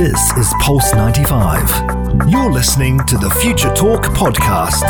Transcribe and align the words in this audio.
This 0.00 0.32
is 0.38 0.54
Pulse 0.60 0.94
95. 0.94 2.30
You're 2.30 2.50
listening 2.50 3.00
to 3.00 3.18
the 3.18 3.28
Future 3.42 3.70
Talk 3.74 4.04
podcast. 4.04 4.80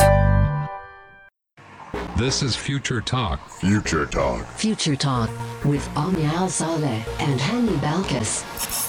This 2.16 2.44
is 2.44 2.54
Future 2.54 3.00
Talk. 3.00 3.50
Future 3.50 4.06
Talk. 4.06 4.46
Future 4.52 4.94
Talk 4.94 5.28
with 5.64 5.84
Omnia 5.96 6.28
Al 6.28 6.48
Saleh 6.48 7.04
and 7.18 7.40
Hani 7.40 7.76
Balkis. 7.80 8.79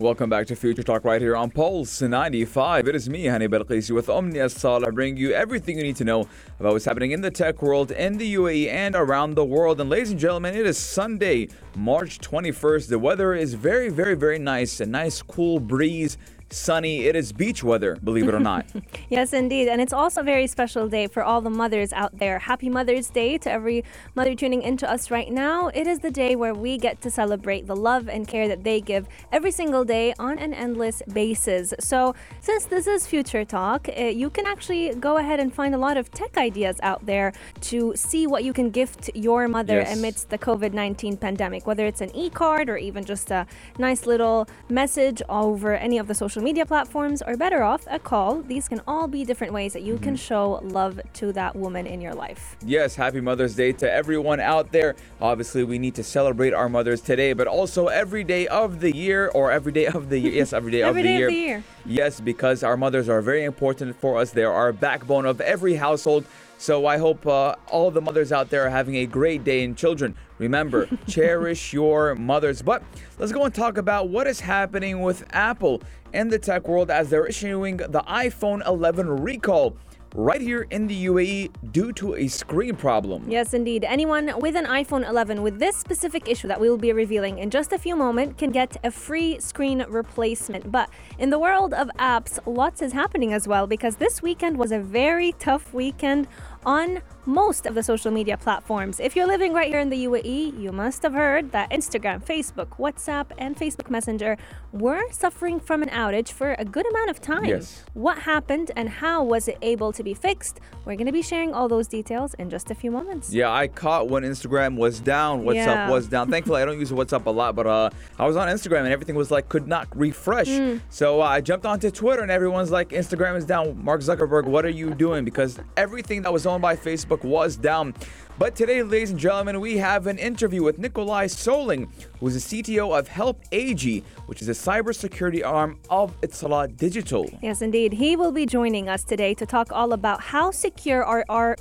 Welcome 0.00 0.28
back 0.28 0.48
to 0.48 0.56
Future 0.56 0.82
Talk 0.82 1.04
right 1.04 1.22
here 1.22 1.36
on 1.36 1.52
Pulse 1.52 2.02
95. 2.02 2.88
It 2.88 2.96
is 2.96 3.08
me, 3.08 3.26
Hani 3.26 3.46
Balqisi, 3.46 3.92
with 3.92 4.08
Omnia 4.08 4.48
Salah, 4.48 4.90
bringing 4.90 5.16
you 5.16 5.30
everything 5.30 5.76
you 5.78 5.84
need 5.84 5.94
to 5.94 6.04
know 6.04 6.28
about 6.58 6.72
what's 6.72 6.84
happening 6.84 7.12
in 7.12 7.20
the 7.20 7.30
tech 7.30 7.62
world, 7.62 7.92
in 7.92 8.18
the 8.18 8.34
UAE, 8.34 8.72
and 8.72 8.96
around 8.96 9.36
the 9.36 9.44
world. 9.44 9.80
And 9.80 9.88
ladies 9.88 10.10
and 10.10 10.18
gentlemen, 10.18 10.56
it 10.56 10.66
is 10.66 10.76
Sunday, 10.76 11.46
March 11.76 12.18
21st. 12.18 12.88
The 12.88 12.98
weather 12.98 13.34
is 13.34 13.54
very, 13.54 13.88
very, 13.88 14.16
very 14.16 14.40
nice. 14.40 14.80
A 14.80 14.86
nice 14.86 15.22
cool 15.22 15.60
breeze 15.60 16.18
sunny. 16.50 17.04
It 17.04 17.16
is 17.16 17.32
beach 17.32 17.64
weather, 17.64 17.96
believe 18.02 18.28
it 18.28 18.34
or 18.34 18.40
not. 18.40 18.66
yes, 19.08 19.32
indeed. 19.32 19.68
And 19.68 19.80
it's 19.80 19.92
also 19.92 20.20
a 20.20 20.24
very 20.24 20.46
special 20.46 20.88
day 20.88 21.06
for 21.06 21.22
all 21.22 21.40
the 21.40 21.50
mothers 21.50 21.92
out 21.92 22.18
there. 22.18 22.38
Happy 22.38 22.68
Mother's 22.68 23.10
Day 23.10 23.38
to 23.38 23.50
every 23.50 23.84
mother 24.14 24.34
tuning 24.34 24.62
into 24.62 24.90
us 24.90 25.10
right 25.10 25.30
now. 25.30 25.68
It 25.68 25.86
is 25.86 26.00
the 26.00 26.10
day 26.10 26.36
where 26.36 26.54
we 26.54 26.78
get 26.78 27.00
to 27.02 27.10
celebrate 27.10 27.66
the 27.66 27.76
love 27.76 28.08
and 28.08 28.26
care 28.26 28.48
that 28.48 28.64
they 28.64 28.80
give 28.80 29.08
every 29.32 29.50
single 29.50 29.84
day 29.84 30.14
on 30.18 30.38
an 30.38 30.54
endless 30.54 31.02
basis. 31.12 31.74
So, 31.80 32.14
since 32.40 32.64
this 32.64 32.86
is 32.86 33.06
Future 33.06 33.44
Talk, 33.44 33.88
uh, 33.88 34.02
you 34.04 34.30
can 34.30 34.46
actually 34.46 34.94
go 34.94 35.18
ahead 35.18 35.40
and 35.40 35.52
find 35.52 35.74
a 35.74 35.78
lot 35.78 35.96
of 35.96 36.10
tech 36.10 36.36
ideas 36.36 36.76
out 36.82 37.06
there 37.06 37.32
to 37.62 37.92
see 37.96 38.26
what 38.26 38.44
you 38.44 38.52
can 38.52 38.70
gift 38.70 39.10
your 39.14 39.48
mother 39.48 39.80
yes. 39.80 39.96
amidst 39.96 40.30
the 40.30 40.38
COVID 40.38 40.72
19 40.72 41.16
pandemic, 41.16 41.66
whether 41.66 41.86
it's 41.86 42.00
an 42.00 42.14
e 42.14 42.30
card 42.30 42.68
or 42.68 42.76
even 42.76 43.04
just 43.04 43.30
a 43.30 43.46
nice 43.78 44.06
little 44.06 44.46
message 44.68 45.22
over 45.28 45.74
any 45.74 45.98
of 45.98 46.08
the 46.08 46.14
social 46.14 46.33
media 46.42 46.66
platforms, 46.66 47.22
or 47.26 47.36
better 47.36 47.62
off, 47.62 47.86
a 47.90 47.98
call. 47.98 48.42
These 48.42 48.68
can 48.68 48.80
all 48.86 49.06
be 49.06 49.24
different 49.24 49.52
ways 49.52 49.72
that 49.72 49.82
you 49.82 49.94
mm-hmm. 49.94 50.04
can 50.04 50.16
show 50.16 50.60
love 50.62 51.00
to 51.14 51.32
that 51.32 51.54
woman 51.56 51.86
in 51.86 52.00
your 52.00 52.14
life. 52.14 52.56
Yes, 52.64 52.94
happy 52.96 53.20
Mother's 53.20 53.54
Day 53.54 53.72
to 53.72 53.90
everyone 53.90 54.40
out 54.40 54.72
there. 54.72 54.96
Obviously, 55.20 55.64
we 55.64 55.78
need 55.78 55.94
to 55.94 56.02
celebrate 56.02 56.52
our 56.52 56.68
mothers 56.68 57.00
today, 57.00 57.32
but 57.32 57.46
also 57.46 57.88
every 57.88 58.24
day 58.24 58.46
of 58.48 58.80
the 58.80 58.94
year, 58.94 59.30
or 59.34 59.50
every 59.50 59.72
day 59.72 59.86
of 59.86 60.08
the 60.08 60.18
year. 60.18 60.32
Yes, 60.32 60.52
every 60.52 60.72
day, 60.72 60.82
every 60.82 61.00
of, 61.00 61.04
the 61.04 61.08
day 61.08 61.16
year. 61.18 61.26
of 61.26 61.32
the 61.32 61.38
year. 61.38 61.64
Yes, 61.86 62.20
because 62.20 62.62
our 62.62 62.76
mothers 62.76 63.08
are 63.08 63.20
very 63.20 63.44
important 63.44 63.98
for 64.00 64.18
us. 64.18 64.30
They 64.30 64.44
are 64.44 64.52
our 64.52 64.72
backbone 64.72 65.26
of 65.26 65.40
every 65.40 65.74
household. 65.74 66.24
So 66.64 66.86
I 66.86 66.96
hope 66.96 67.26
uh, 67.26 67.56
all 67.68 67.90
the 67.90 68.00
mothers 68.00 68.32
out 68.32 68.48
there 68.48 68.64
are 68.64 68.70
having 68.70 68.96
a 68.96 69.04
great 69.04 69.44
day. 69.44 69.64
And 69.64 69.76
children, 69.76 70.14
remember, 70.38 70.88
cherish 71.06 71.74
your 71.74 72.14
mothers. 72.14 72.62
But 72.62 72.82
let's 73.18 73.32
go 73.32 73.44
and 73.44 73.54
talk 73.54 73.76
about 73.76 74.08
what 74.08 74.26
is 74.26 74.40
happening 74.40 75.02
with 75.02 75.26
Apple 75.34 75.82
in 76.14 76.28
the 76.28 76.38
tech 76.38 76.66
world 76.66 76.90
as 76.90 77.10
they're 77.10 77.26
issuing 77.26 77.76
the 77.76 78.02
iPhone 78.08 78.66
11 78.66 79.10
recall 79.10 79.76
right 80.14 80.40
here 80.40 80.66
in 80.70 80.86
the 80.86 81.06
UAE 81.06 81.50
due 81.72 81.92
to 81.92 82.14
a 82.14 82.28
screen 82.28 82.76
problem. 82.76 83.28
Yes, 83.28 83.52
indeed. 83.52 83.84
Anyone 83.84 84.32
with 84.38 84.54
an 84.54 84.64
iPhone 84.64 85.06
11 85.06 85.42
with 85.42 85.58
this 85.58 85.76
specific 85.76 86.28
issue 86.28 86.46
that 86.46 86.60
we 86.60 86.70
will 86.70 86.78
be 86.78 86.92
revealing 86.92 87.38
in 87.38 87.50
just 87.50 87.72
a 87.72 87.78
few 87.78 87.96
moments 87.96 88.38
can 88.38 88.52
get 88.52 88.76
a 88.84 88.90
free 88.92 89.40
screen 89.40 89.84
replacement. 89.88 90.70
But 90.70 90.88
in 91.18 91.30
the 91.30 91.38
world 91.38 91.74
of 91.74 91.90
apps, 91.98 92.38
lots 92.46 92.80
is 92.80 92.92
happening 92.92 93.32
as 93.32 93.48
well 93.48 93.66
because 93.66 93.96
this 93.96 94.22
weekend 94.22 94.56
was 94.56 94.70
a 94.70 94.78
very 94.78 95.32
tough 95.32 95.74
weekend 95.74 96.28
on 96.66 97.00
most 97.26 97.66
of 97.66 97.74
the 97.74 97.82
social 97.82 98.10
media 98.10 98.36
platforms. 98.36 99.00
If 99.00 99.16
you're 99.16 99.26
living 99.26 99.52
right 99.52 99.68
here 99.68 99.80
in 99.80 99.90
the 99.90 100.04
UAE, 100.04 100.60
you 100.60 100.72
must 100.72 101.02
have 101.02 101.14
heard 101.14 101.52
that 101.52 101.70
Instagram, 101.70 102.24
Facebook, 102.24 102.68
WhatsApp, 102.78 103.26
and 103.38 103.56
Facebook 103.56 103.90
Messenger 103.90 104.36
were 104.72 105.02
suffering 105.10 105.60
from 105.60 105.82
an 105.82 105.88
outage 105.90 106.30
for 106.30 106.54
a 106.58 106.64
good 106.64 106.86
amount 106.90 107.10
of 107.10 107.20
time. 107.20 107.46
Yes. 107.46 107.84
What 107.94 108.18
happened 108.18 108.70
and 108.76 108.88
how 108.88 109.22
was 109.22 109.48
it 109.48 109.58
able 109.62 109.92
to 109.92 110.02
be 110.02 110.14
fixed? 110.14 110.60
We're 110.84 110.96
going 110.96 111.06
to 111.06 111.12
be 111.12 111.22
sharing 111.22 111.54
all 111.54 111.68
those 111.68 111.88
details 111.88 112.34
in 112.34 112.50
just 112.50 112.70
a 112.70 112.74
few 112.74 112.90
moments. 112.90 113.32
Yeah, 113.32 113.50
I 113.50 113.68
caught 113.68 114.08
when 114.08 114.22
Instagram 114.22 114.76
was 114.76 115.00
down, 115.00 115.44
WhatsApp 115.44 115.54
yeah. 115.54 115.90
was 115.90 116.08
down. 116.08 116.30
Thankfully, 116.30 116.60
I 116.60 116.64
don't 116.64 116.78
use 116.78 116.90
WhatsApp 116.90 117.24
a 117.26 117.30
lot, 117.30 117.54
but 117.56 117.66
uh, 117.66 117.90
I 118.18 118.26
was 118.26 118.36
on 118.36 118.48
Instagram 118.48 118.80
and 118.80 118.88
everything 118.88 119.14
was 119.14 119.30
like 119.30 119.48
could 119.48 119.66
not 119.66 119.88
refresh. 119.96 120.48
Mm. 120.48 120.80
So 120.90 121.22
uh, 121.22 121.24
I 121.24 121.40
jumped 121.40 121.64
onto 121.64 121.90
Twitter 121.90 122.22
and 122.22 122.30
everyone's 122.30 122.70
like, 122.70 122.90
Instagram 122.90 123.36
is 123.36 123.46
down. 123.46 123.82
Mark 123.82 124.02
Zuckerberg, 124.02 124.44
what 124.44 124.64
are 124.66 124.70
you 124.70 124.94
doing? 124.94 125.24
Because 125.24 125.58
everything 125.76 126.22
that 126.22 126.32
was 126.32 126.44
by 126.60 126.76
Facebook 126.76 127.24
was 127.24 127.56
down. 127.56 127.94
But 128.36 128.56
today, 128.56 128.82
ladies 128.82 129.12
and 129.12 129.20
gentlemen, 129.20 129.60
we 129.60 129.78
have 129.78 130.08
an 130.08 130.18
interview 130.18 130.64
with 130.64 130.76
Nicolai 130.78 131.26
Solling, 131.26 131.88
who 132.18 132.26
is 132.26 132.48
the 132.48 132.62
CTO 132.62 132.98
of 132.98 133.06
Help 133.06 133.40
AG, 133.52 134.02
which 134.26 134.42
is 134.42 134.48
a 134.48 134.52
cybersecurity 134.52 135.46
arm 135.46 135.78
of 135.88 136.20
Etisalat 136.20 136.76
Digital. 136.76 137.30
Yes, 137.40 137.62
indeed. 137.62 137.92
He 137.92 138.16
will 138.16 138.32
be 138.32 138.44
joining 138.44 138.88
us 138.88 139.04
today 139.04 139.34
to 139.34 139.46
talk 139.46 139.70
all 139.70 139.92
about 139.92 140.20
how 140.20 140.50
secure 140.50 141.04
are 141.04 141.24
our 141.28 141.56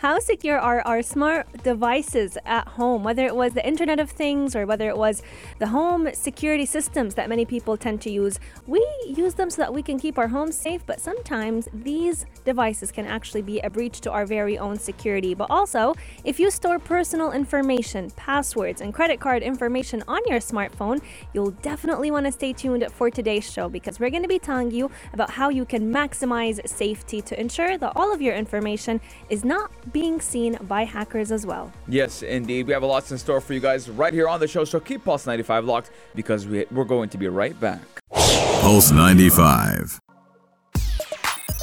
how 0.00 0.18
secure 0.18 0.58
are 0.58 0.80
our 0.86 1.02
smart 1.02 1.46
devices 1.62 2.38
at 2.46 2.66
home, 2.66 3.04
whether 3.04 3.26
it 3.26 3.36
was 3.36 3.52
the 3.52 3.66
Internet 3.68 4.00
of 4.00 4.10
Things 4.10 4.56
or 4.56 4.64
whether 4.64 4.88
it 4.88 4.96
was 4.96 5.22
the 5.58 5.66
home 5.66 6.08
security 6.14 6.64
systems 6.64 7.16
that 7.16 7.28
many 7.28 7.44
people 7.44 7.76
tend 7.76 8.00
to 8.00 8.10
use? 8.10 8.40
We 8.66 8.82
use 9.06 9.34
them 9.34 9.50
so 9.50 9.60
that 9.60 9.74
we 9.74 9.82
can 9.82 10.00
keep 10.00 10.16
our 10.16 10.28
homes 10.28 10.56
safe, 10.56 10.86
but 10.86 11.02
sometimes 11.02 11.68
these 11.74 12.24
devices 12.46 12.90
can 12.90 13.04
actually 13.04 13.42
be 13.42 13.60
a 13.60 13.68
breach 13.68 14.00
to 14.00 14.10
our 14.10 14.24
very 14.24 14.56
own 14.56 14.78
security. 14.78 15.34
But 15.34 15.50
also, 15.50 15.94
if 16.24 16.40
you 16.40 16.50
store 16.50 16.78
personal 16.78 17.32
information, 17.32 18.10
passwords, 18.12 18.80
and 18.80 18.94
credit 18.94 19.20
card 19.20 19.42
information 19.42 20.02
on 20.08 20.22
your 20.26 20.38
smartphone, 20.38 21.02
you'll 21.34 21.50
definitely 21.60 22.10
want 22.10 22.24
to 22.24 22.32
stay 22.32 22.54
tuned 22.54 22.86
for 22.90 23.10
today's 23.10 23.52
show 23.52 23.68
because 23.68 24.00
we're 24.00 24.08
going 24.08 24.22
to 24.22 24.28
be 24.28 24.38
telling 24.38 24.70
you 24.70 24.90
about 25.12 25.32
how 25.32 25.50
you 25.50 25.66
can 25.66 25.92
maximize 25.92 26.66
safety 26.66 27.20
to 27.20 27.38
ensure 27.38 27.76
that 27.76 27.92
all 27.94 28.14
of 28.14 28.22
your 28.22 28.34
information 28.34 28.98
is 29.28 29.44
not 29.44 29.70
being 29.92 30.20
seen 30.20 30.56
by 30.62 30.84
hackers 30.84 31.32
as 31.32 31.46
well. 31.46 31.72
Yes, 31.88 32.22
indeed. 32.22 32.66
We 32.66 32.72
have 32.72 32.82
a 32.82 32.86
lot 32.86 33.10
in 33.10 33.18
store 33.18 33.40
for 33.40 33.54
you 33.54 33.60
guys 33.60 33.88
right 33.88 34.12
here 34.12 34.28
on 34.28 34.40
the 34.40 34.48
show, 34.48 34.64
so 34.64 34.80
keep 34.80 35.04
Pulse 35.04 35.26
95 35.26 35.64
locked 35.64 35.90
because 36.14 36.46
we, 36.46 36.66
we're 36.70 36.84
going 36.84 37.08
to 37.10 37.18
be 37.18 37.28
right 37.28 37.58
back. 37.60 37.80
Pulse 38.12 38.90
95. 38.90 40.00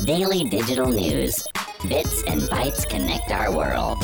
Daily 0.05 0.43
digital 0.49 0.87
news. 0.87 1.43
Bits 1.87 2.23
and 2.23 2.41
bytes 2.41 2.87
connect 2.89 3.31
our 3.31 3.55
world. 3.55 3.97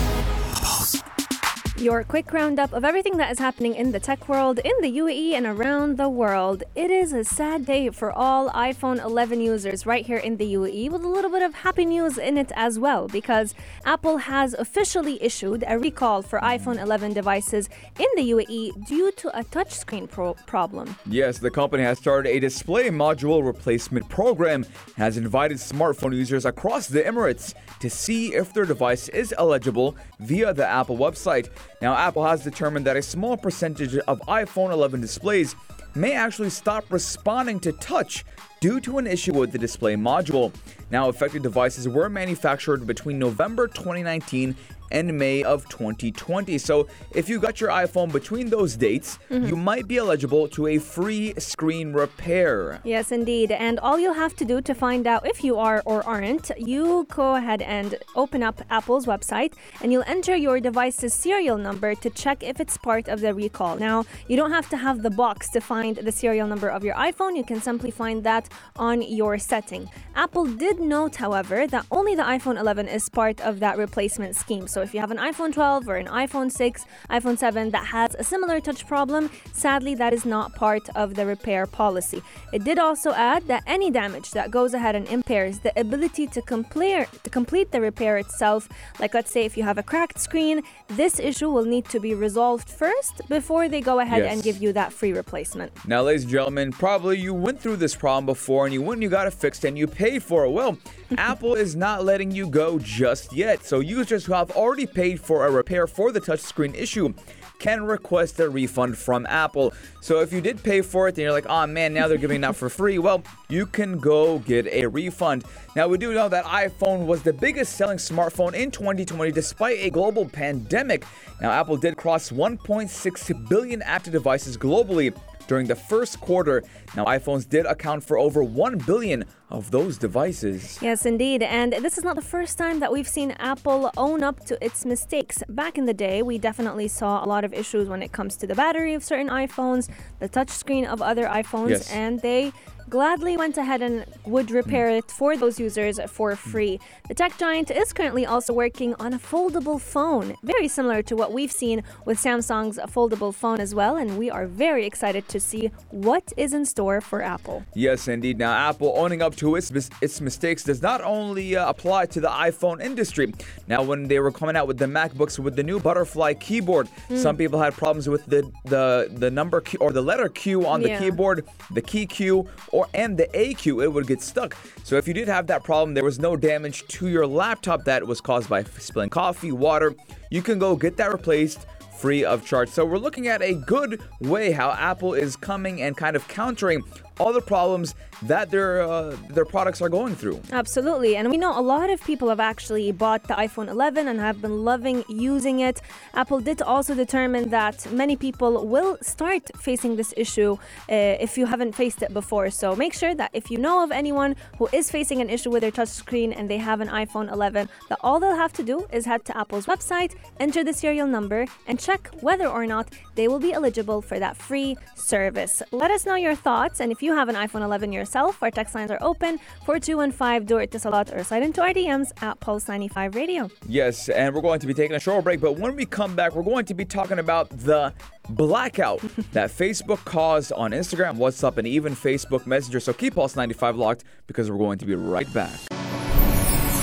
Your 1.84 2.06
quick 2.06 2.32
roundup 2.32 2.72
of 2.72 2.86
everything 2.86 3.18
that 3.18 3.30
is 3.30 3.40
happening 3.40 3.76
in 3.76 3.92
the 3.92 4.00
tech 4.00 4.30
world, 4.30 4.58
in 4.60 4.72
the 4.80 5.00
UAE, 5.00 5.34
and 5.34 5.46
around 5.46 5.98
the 5.98 6.08
world. 6.08 6.64
It 6.76 6.90
is 6.90 7.12
a 7.12 7.26
sad 7.26 7.66
day 7.66 7.90
for 7.90 8.10
all 8.10 8.50
iPhone 8.52 9.04
11 9.04 9.42
users 9.42 9.86
right 9.86 10.06
here 10.06 10.16
in 10.16 10.38
the 10.38 10.54
UAE, 10.54 10.90
with 10.90 11.04
a 11.04 11.10
little 11.10 11.30
bit 11.30 11.42
of 11.42 11.54
happy 11.56 11.84
news 11.84 12.18
in 12.18 12.38
it 12.38 12.54
as 12.56 12.80
well, 12.80 13.10
because 13.10 13.54
Apple 13.84 14.16
has 14.16 14.54
officially 14.54 15.22
issued 15.22 15.66
a 15.68 15.78
recall 15.78 16.22
for 16.22 16.40
iPhone 16.40 16.82
11 16.82 17.12
devices 17.12 17.68
in 18.00 18.08
the 18.16 18.32
UAE 18.32 18.88
due 18.88 19.12
to 19.18 19.38
a 19.38 19.44
touchscreen 19.44 20.10
pro- 20.10 20.36
problem. 20.46 20.96
Yes, 21.06 21.38
the 21.38 21.52
company 21.52 21.84
has 21.84 21.98
started 21.98 22.30
a 22.30 22.40
display 22.40 22.92
module 22.92 23.46
replacement 23.46 24.08
program, 24.08 24.66
has 24.96 25.18
invited 25.18 25.58
smartphone 25.58 26.16
users 26.16 26.46
across 26.46 26.88
the 26.88 27.02
Emirates 27.02 27.54
to 27.82 27.90
see 27.90 28.34
if 28.34 28.54
their 28.54 28.64
device 28.64 29.10
is 29.10 29.36
eligible 29.38 29.98
via 30.22 30.54
the 30.54 30.66
Apple 30.66 30.98
website. 30.98 31.50
Now, 31.84 31.98
Apple 31.98 32.24
has 32.24 32.46
determined 32.46 32.88
that 32.88 32.96
a 32.96 33.02
small 33.02 33.36
percentage 33.36 33.98
of 33.98 34.22
iPhone 34.22 34.72
11 34.72 35.02
displays 35.02 35.54
may 35.96 36.14
actually 36.14 36.50
stop 36.50 36.86
responding 36.90 37.60
to 37.60 37.74
touch 37.74 38.24
due 38.62 38.80
to 38.80 39.00
an 39.00 39.06
issue 39.06 39.34
with 39.34 39.52
the 39.52 39.58
display 39.58 39.96
module. 39.98 40.54
Now, 40.92 41.10
affected 41.10 41.44
devices 41.44 41.90
were 41.90 42.08
manufactured 42.08 42.88
between 42.88 43.20
November 43.20 43.68
2019 43.68 44.56
and 44.94 45.18
May 45.18 45.44
of 45.44 45.68
2020. 45.68 46.58
So 46.60 46.88
if 47.14 47.28
you 47.28 47.40
got 47.40 47.60
your 47.60 47.72
iPhone 47.72 48.12
between 48.12 48.50
those 48.50 48.78
dates, 48.78 49.18
mm-hmm. 49.30 49.48
you 49.48 49.56
might 49.56 49.88
be 49.88 49.98
eligible 49.98 50.48
to 50.50 50.68
a 50.68 50.78
free 50.78 51.34
screen 51.38 51.92
repair. 51.92 52.80
Yes, 52.84 53.12
indeed. 53.12 53.52
And 53.52 53.80
all 53.80 54.00
you'll 54.00 54.14
have 54.14 54.36
to 54.38 54.46
do 54.46 54.62
to 54.62 54.74
find 54.74 55.06
out 55.08 55.28
if 55.28 55.44
you 55.44 55.58
are 55.58 55.82
or 55.86 56.06
aren't, 56.06 56.52
you 56.58 57.06
go 57.10 57.36
ahead 57.36 57.62
and 57.64 57.96
open 58.16 58.44
up 58.44 58.62
Apple's 58.70 59.06
website 59.06 59.54
and 59.82 59.92
you'll 59.92 60.04
enter 60.08 60.36
your 60.36 60.60
device's 60.60 61.14
serial 61.14 61.58
number 61.58 61.96
to 61.96 62.10
check 62.12 62.44
if 62.44 62.60
it's 62.60 62.78
part 62.78 63.08
of 63.08 63.22
the 63.22 63.34
recall. 63.34 63.76
Now, 63.76 64.06
you 64.28 64.38
don't 64.38 64.52
have 64.52 64.70
to 64.70 64.78
have 64.78 65.02
the 65.02 65.10
box 65.10 65.50
to 65.50 65.60
find 65.60 65.98
the 65.98 66.12
serial 66.12 66.48
number 66.48 66.70
of 66.70 66.84
your 66.84 66.96
iPhone. 66.96 67.36
You 67.36 67.44
can 67.44 67.62
simply 67.62 67.90
find 67.90 68.24
that 68.24 68.48
on 68.76 69.02
your 69.02 69.40
setting. 69.40 69.90
Apple 70.16 70.46
did 70.46 70.80
note, 70.80 71.16
however, 71.16 71.66
that 71.68 71.86
only 71.92 72.16
the 72.16 72.24
iPhone 72.24 72.60
11 72.60 72.88
is 72.88 73.10
part 73.10 73.42
of 73.42 73.60
that 73.60 73.78
replacement 73.78 74.36
scheme. 74.36 74.68
So 74.68 74.83
if 74.84 74.94
you 74.94 75.00
have 75.00 75.12
an 75.12 75.18
iPhone 75.18 75.54
12 75.54 75.88
or 75.88 75.96
an 75.96 76.08
iPhone 76.08 76.52
6, 76.52 76.86
iPhone 77.10 77.38
7 77.38 77.72
that 77.72 77.86
has 77.86 78.16
a 78.16 78.24
similar 78.24 78.60
touch 78.60 78.86
problem, 78.86 79.30
sadly, 79.54 79.96
that 79.96 80.14
is 80.14 80.26
not 80.26 80.54
part 80.54 80.88
of 80.96 81.16
the 81.16 81.26
repair 81.26 81.66
policy. 81.66 82.22
It 82.52 82.64
did 82.64 82.78
also 82.78 83.12
add 83.14 83.48
that 83.48 83.64
any 83.66 83.90
damage 83.90 84.32
that 84.32 84.52
goes 84.52 84.74
ahead 84.74 84.96
and 84.96 85.08
impairs 85.08 85.60
the 85.60 85.78
ability 85.80 86.28
to 86.28 86.42
complete, 86.42 87.08
to 87.24 87.30
complete 87.30 87.72
the 87.72 87.82
repair 87.82 88.18
itself, 88.18 88.68
like 89.00 89.14
let's 89.14 89.32
say 89.32 89.46
if 89.46 89.58
you 89.58 89.64
have 89.64 89.78
a 89.78 89.84
cracked 89.84 90.20
screen, 90.20 90.62
this 90.90 91.20
issue 91.20 91.50
will 91.50 91.66
need 91.66 91.86
to 91.86 92.00
be 92.00 92.14
resolved 92.14 92.70
first 92.70 93.22
before 93.30 93.70
they 93.70 93.82
go 93.82 94.00
ahead 94.00 94.24
and 94.24 94.44
give 94.44 94.62
you 94.62 94.74
that 94.74 94.92
free 94.92 95.14
replacement. 95.14 95.72
Now, 95.88 96.02
ladies 96.02 96.24
and 96.24 96.32
gentlemen, 96.32 96.72
probably 96.72 97.20
you 97.20 97.34
went 97.34 97.60
through 97.62 97.78
this 97.78 97.96
problem 97.96 98.26
before 98.26 98.66
and 98.66 98.74
you 98.74 98.82
went 98.82 98.98
and 98.98 99.04
you 99.04 99.10
got 99.10 99.28
it 99.28 99.34
fixed 99.34 99.64
and 99.64 99.78
you 99.78 99.88
paid 99.88 100.24
for 100.24 100.46
it. 100.46 100.50
Well, 100.50 100.78
Apple 101.18 101.54
is 101.54 101.76
not 101.76 102.04
letting 102.04 102.32
you 102.32 102.48
go 102.50 102.80
just 102.80 103.34
yet. 103.34 103.64
So, 103.64 103.80
users 103.80 104.26
who 104.26 104.34
have 104.34 104.50
already 104.52 104.73
paid 104.74 105.20
for 105.20 105.46
a 105.46 105.52
repair 105.52 105.88
for 105.88 106.12
the 106.12 106.20
touchscreen 106.20 106.76
issue 106.76 107.14
can 107.60 107.86
request 107.86 108.40
a 108.42 108.50
refund 108.50 108.98
from 108.98 109.26
Apple. 109.28 109.74
So, 110.02 110.20
if 110.20 110.34
you 110.34 110.42
did 110.42 110.62
pay 110.64 110.82
for 110.82 111.08
it 111.08 111.12
and 111.12 111.20
you're 111.20 111.32
like, 111.32 111.46
oh 111.48 111.66
man, 111.66 111.94
now 111.94 112.10
they're 112.10 112.18
giving 112.18 112.44
it 112.44 112.46
out 112.46 112.58
for 112.58 112.68
free, 112.70 113.00
well, 113.00 113.24
you 113.48 113.66
can 113.66 114.00
go 114.00 114.40
get 114.40 114.68
a 114.68 114.86
refund. 114.88 115.46
Now, 115.74 115.88
we 115.88 115.98
do 115.98 116.14
know 116.14 116.28
that 116.28 116.44
iPhone 116.44 117.06
was 117.06 117.24
the 117.24 117.32
biggest 117.32 117.78
selling 117.78 117.98
smartphone 117.98 118.54
in 118.54 118.70
2020 118.70 119.32
despite 119.32 119.80
a 119.80 119.90
global 119.90 120.26
pandemic. 120.28 121.06
Now, 121.42 121.52
Apple 121.52 121.78
did 121.78 121.96
cross 121.96 122.32
1.6 122.32 123.50
billion 123.50 123.82
active 123.82 124.12
devices 124.12 124.58
globally 124.58 125.16
during 125.48 125.68
the 125.68 125.76
first 125.76 126.20
quarter. 126.20 126.64
Now, 126.96 127.06
iPhones 127.06 127.48
did 127.48 127.66
account 127.66 128.04
for 128.04 128.18
over 128.18 128.44
1 128.44 128.78
billion 128.80 129.26
of 129.50 129.72
those 129.72 129.98
devices. 129.98 130.80
Yes, 130.82 131.06
indeed. 131.06 131.44
And 131.44 131.74
this 131.74 131.98
is 131.98 132.04
not 132.04 132.16
the 132.16 132.22
first 132.22 132.58
time 132.58 132.80
that 132.80 132.92
we've 132.92 133.08
seen 133.08 133.32
Apple 133.40 133.92
own 133.98 134.24
up 134.24 134.44
to 134.46 134.64
its 134.66 134.86
mistakes. 134.86 135.44
Back 135.50 135.78
in 135.78 135.86
the 135.86 135.94
day, 135.94 136.22
we 136.22 136.38
definitely 136.38 136.88
saw 136.88 137.24
a 137.24 137.28
lot 137.28 137.44
of 137.44 137.54
issues 137.54 137.88
when 137.90 138.02
it 138.02 138.12
comes 138.12 138.36
to 138.38 138.48
the 138.48 138.56
battery 138.56 138.94
of 138.94 139.04
certain 139.04 139.30
iPhones, 139.30 139.90
the 140.20 140.30
touchscreen 140.30 140.86
of 140.88 141.02
other 141.02 141.26
iPhones, 141.26 141.70
Yes. 141.70 141.92
and 141.92 142.20
they 142.22 142.52
gladly 142.94 143.36
went 143.36 143.58
ahead 143.58 143.82
and 143.82 144.06
would 144.24 144.52
repair 144.52 144.88
it 144.88 145.10
for 145.10 145.36
those 145.36 145.60
users 145.60 146.00
for 146.16 146.36
free. 146.36 146.80
The 147.08 147.16
tech 147.16 147.36
giant 147.40 147.72
is 147.72 147.92
currently 147.92 148.24
also 148.24 148.54
working 148.54 148.94
on 149.00 149.14
a 149.14 149.18
foldable 149.32 149.82
phone, 149.82 150.36
very 150.44 150.68
similar 150.68 151.02
to 151.10 151.16
what 151.16 151.34
we've 151.34 151.52
seen 151.52 151.82
with 152.06 152.20
Samsung's 152.20 152.78
foldable 152.96 153.34
phone 153.34 153.60
as 153.60 153.74
well, 153.74 153.98
and 153.98 154.10
we 154.20 154.30
are 154.30 154.46
very 154.46 154.86
excited 154.86 155.28
to 155.30 155.40
see 155.40 155.72
what 155.90 156.26
is 156.38 156.54
in 156.54 156.66
store 156.66 157.02
for 157.02 157.24
Apple. 157.24 157.64
Yes, 157.74 158.08
indeed. 158.08 158.38
Now, 158.38 158.54
Apple 158.70 158.94
owning 158.96 159.24
up 159.24 159.36
to 159.38 159.56
its 159.56 159.72
its 160.06 160.22
mistakes 160.22 160.62
does 160.64 160.82
not 160.84 161.02
only 161.02 161.56
uh, 161.56 161.68
apply 161.74 162.06
to 162.14 162.20
the 162.22 162.30
iPhone 162.50 162.80
industry. 162.90 163.34
Now, 163.68 163.82
when 163.82 164.08
they 164.08 164.20
were 164.20 164.32
coming 164.32 164.56
out 164.56 164.68
with 164.68 164.78
the 164.78 164.86
MacBooks 165.00 165.40
with 165.40 165.56
the 165.56 165.64
new 165.64 165.80
butterfly 165.80 166.36
keyboard, 166.36 166.88
some 167.16 167.36
people 167.38 167.60
had 167.60 167.74
problems 167.74 168.08
with 168.08 168.24
the 168.28 168.42
the 168.66 168.86
the 169.24 169.32
number 169.32 169.62
Q 169.62 169.80
or 169.80 169.92
the 169.92 170.06
letter 170.12 170.30
Q 170.30 170.68
on 170.68 170.82
the 170.84 170.90
Yeah. 170.90 171.00
keyboard, 171.00 171.38
the 171.72 171.82
key 171.82 172.06
Q, 172.06 172.48
or 172.72 172.83
and 172.94 173.18
the 173.18 173.28
AQ. 173.34 173.84
It 173.84 173.88
would 173.88 174.08
get 174.08 174.22
stuck. 174.22 174.56
So, 174.84 174.96
if 174.96 175.08
you 175.08 175.14
did 175.14 175.28
have 175.28 175.48
that 175.48 175.64
problem, 175.64 175.94
there 175.94 176.04
was 176.04 176.20
no 176.20 176.36
damage 176.36 176.88
to 176.88 177.08
your 177.08 177.28
laptop 177.28 177.86
that 177.86 178.06
was 178.06 178.22
caused 178.22 178.50
by 178.50 178.64
spilling 178.64 179.10
coffee, 179.10 179.52
water. 179.52 179.96
You 180.30 180.42
can 180.42 180.60
go 180.60 180.76
get 180.76 180.98
that 180.98 181.12
replaced 181.12 181.66
free 182.04 182.26
of 182.26 182.46
charge. 182.46 182.68
So 182.68 182.84
we're 182.84 182.98
looking 182.98 183.30
at 183.30 183.42
a 183.42 183.54
good 183.54 184.02
way 184.20 184.52
how 184.52 184.72
Apple 184.72 185.14
is 185.14 185.38
coming 185.38 185.82
and 185.82 185.96
kind 185.96 186.18
of 186.18 186.28
countering 186.28 186.84
all 187.18 187.32
the 187.32 187.40
problems 187.40 187.96
that 188.28 188.52
their 188.52 188.82
uh, 188.82 189.16
their 189.30 189.46
products 189.46 189.82
are 189.82 189.90
going 189.90 190.16
through. 190.16 190.42
Absolutely. 190.52 191.16
And 191.18 191.30
we 191.30 191.38
know 191.38 191.58
a 191.58 191.62
lot 191.62 191.90
of 191.90 192.02
people 192.04 192.30
have 192.30 192.40
actually 192.40 192.92
bought 192.92 193.24
the 193.24 193.34
iPhone 193.34 193.68
11 193.68 194.08
and 194.08 194.20
have 194.20 194.42
been 194.42 194.64
loving 194.64 195.04
using 195.08 195.60
it. 195.60 195.82
Apple 196.14 196.40
did 196.40 196.62
also 196.62 196.96
determine 196.96 197.50
that 197.50 197.92
many 197.92 198.16
people 198.16 198.66
will 198.68 198.98
start 199.02 199.44
facing 199.58 199.96
this 199.96 200.14
issue 200.16 200.54
uh, 200.90 201.26
if 201.26 201.38
you 201.38 201.46
haven't 201.46 201.74
faced 201.74 202.02
it 202.02 202.14
before. 202.14 202.50
So 202.50 202.76
make 202.76 202.94
sure 202.94 203.14
that 203.16 203.32
if 203.34 203.52
you 203.52 203.58
know 203.58 203.84
of 203.84 203.92
anyone 203.92 204.36
who 204.58 204.70
is 204.72 204.90
facing 204.90 205.20
an 205.22 205.30
issue 205.30 205.50
with 205.50 205.62
their 205.62 205.72
touchscreen 205.72 206.34
and 206.38 206.50
they 206.50 206.58
have 206.58 206.80
an 206.82 206.88
iPhone 206.88 207.32
11, 207.32 207.70
that 207.90 208.00
all 208.02 208.20
they'll 208.20 208.36
have 208.36 208.54
to 208.54 208.64
do 208.64 208.88
is 208.92 209.06
head 209.06 209.26
to 209.26 209.38
Apple's 209.38 209.66
website, 209.66 210.16
enter 210.40 210.64
the 210.64 210.74
serial 210.74 211.08
number, 211.08 211.46
and 211.68 211.80
check 211.80 212.10
whether 212.22 212.48
or 212.48 212.66
not 212.66 212.88
they 213.16 213.28
will 213.28 213.40
be 213.40 213.54
eligible 213.54 214.02
for 214.02 214.18
that 214.20 214.38
free 214.38 214.78
service. 214.96 215.62
Let 215.72 215.92
us 215.92 216.06
know 216.06 216.16
your 216.16 216.36
thoughts. 216.36 216.80
And 216.80 216.92
if 216.92 217.02
you 217.04 217.14
have 217.14 217.30
an 217.30 217.36
iPhone 217.36 217.62
11 217.62 217.92
yourself, 217.92 218.13
our 218.16 218.52
text 218.52 218.76
lines 218.76 218.92
are 218.92 218.98
open 219.02 219.40
4215 219.66 220.46
do 220.46 220.58
it 220.58 220.72
to 220.72 220.80
Salat 220.80 221.14
or 221.14 221.24
slide 221.24 221.44
into 221.44 221.62
our 221.62 221.74
DMs 221.74 222.12
at 222.22 222.40
Pulse 222.40 222.68
95 222.68 223.16
Radio. 223.16 223.50
Yes, 223.68 224.10
and 224.10 224.34
we're 224.36 224.42
going 224.42 224.60
to 224.60 224.68
be 224.68 224.74
taking 224.74 224.96
a 224.96 225.00
short 225.00 225.24
break, 225.24 225.42
but 225.42 225.58
when 225.58 225.76
we 225.76 225.86
come 225.86 226.16
back, 226.16 226.36
we're 226.36 226.44
going 226.44 226.66
to 226.66 226.74
be 226.74 226.86
talking 226.86 227.20
about 227.20 227.50
the 227.50 227.94
blackout 228.30 229.00
that 229.32 229.50
Facebook 229.50 230.04
caused 230.06 230.52
on 230.54 230.72
Instagram, 230.72 231.18
WhatsApp, 231.18 231.58
and 231.58 231.68
even 231.68 231.96
Facebook 231.96 232.46
Messenger. 232.46 232.80
So 232.80 232.94
keep 232.94 233.16
Pulse 233.16 233.36
95 233.36 233.78
locked 233.78 234.04
because 234.28 234.50
we're 234.52 234.58
going 234.58 234.78
to 234.80 234.86
be 234.86 234.96
right 234.96 235.32
back. 235.34 235.60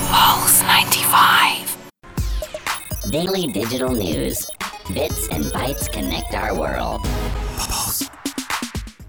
Pulse 0.09 0.63
95. 0.63 1.77
Daily 3.11 3.47
digital 3.53 3.91
news. 3.91 4.47
Bits 4.93 5.29
and 5.29 5.45
bytes 5.47 5.91
connect 5.93 6.35
our 6.35 6.59
world. 6.59 7.07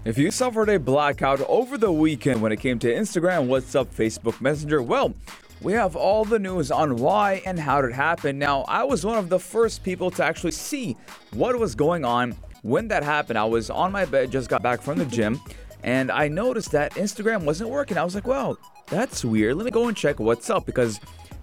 If 0.04 0.18
you 0.18 0.32
suffered 0.32 0.68
a 0.68 0.80
blackout 0.80 1.40
over 1.42 1.78
the 1.78 1.92
weekend 1.92 2.42
when 2.42 2.50
it 2.50 2.58
came 2.58 2.80
to 2.80 2.92
Instagram, 2.92 3.46
WhatsApp, 3.46 3.86
Facebook 3.86 4.40
Messenger, 4.40 4.82
well, 4.82 5.14
we 5.60 5.74
have 5.74 5.94
all 5.94 6.24
the 6.24 6.40
news 6.40 6.72
on 6.72 6.96
why 6.96 7.40
and 7.46 7.56
how 7.56 7.78
it 7.78 7.92
happened. 7.92 8.36
Now, 8.36 8.62
I 8.62 8.82
was 8.82 9.06
one 9.06 9.16
of 9.16 9.28
the 9.28 9.38
first 9.38 9.84
people 9.84 10.10
to 10.12 10.24
actually 10.24 10.50
see 10.50 10.96
what 11.34 11.56
was 11.56 11.76
going 11.76 12.04
on 12.04 12.34
when 12.62 12.88
that 12.88 13.04
happened. 13.04 13.38
I 13.38 13.44
was 13.44 13.70
on 13.70 13.92
my 13.92 14.04
bed, 14.04 14.32
just 14.32 14.50
got 14.50 14.60
back 14.60 14.82
from 14.82 14.98
the 14.98 15.06
gym, 15.06 15.40
and 15.84 16.10
I 16.10 16.26
noticed 16.26 16.72
that 16.72 16.94
Instagram 16.94 17.44
wasn't 17.44 17.70
working. 17.70 17.96
I 17.96 18.02
was 18.02 18.16
like, 18.16 18.26
well, 18.26 18.58
that's 18.88 19.24
weird. 19.24 19.54
Let 19.54 19.66
me 19.66 19.70
go 19.70 19.86
and 19.86 19.96
check 19.96 20.18
what's 20.18 20.50
up 20.50 20.66
because 20.66 20.98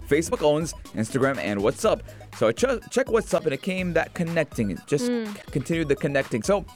Facebook 0.06 0.42
owns 0.42 0.74
Instagram 0.94 1.38
and 1.38 1.60
WhatsApp. 1.60 2.02
So 2.36 2.48
I 2.48 2.52
ch- 2.52 2.90
check 2.90 3.10
what's 3.10 3.32
up 3.32 3.44
and 3.44 3.54
it 3.54 3.62
came 3.62 3.92
that 3.94 4.12
connecting. 4.12 4.72
It 4.72 4.80
just 4.86 5.08
mm. 5.08 5.26
c- 5.34 5.40
continued 5.50 5.88
the 5.88 5.96
connecting. 5.96 6.42
So 6.42 6.66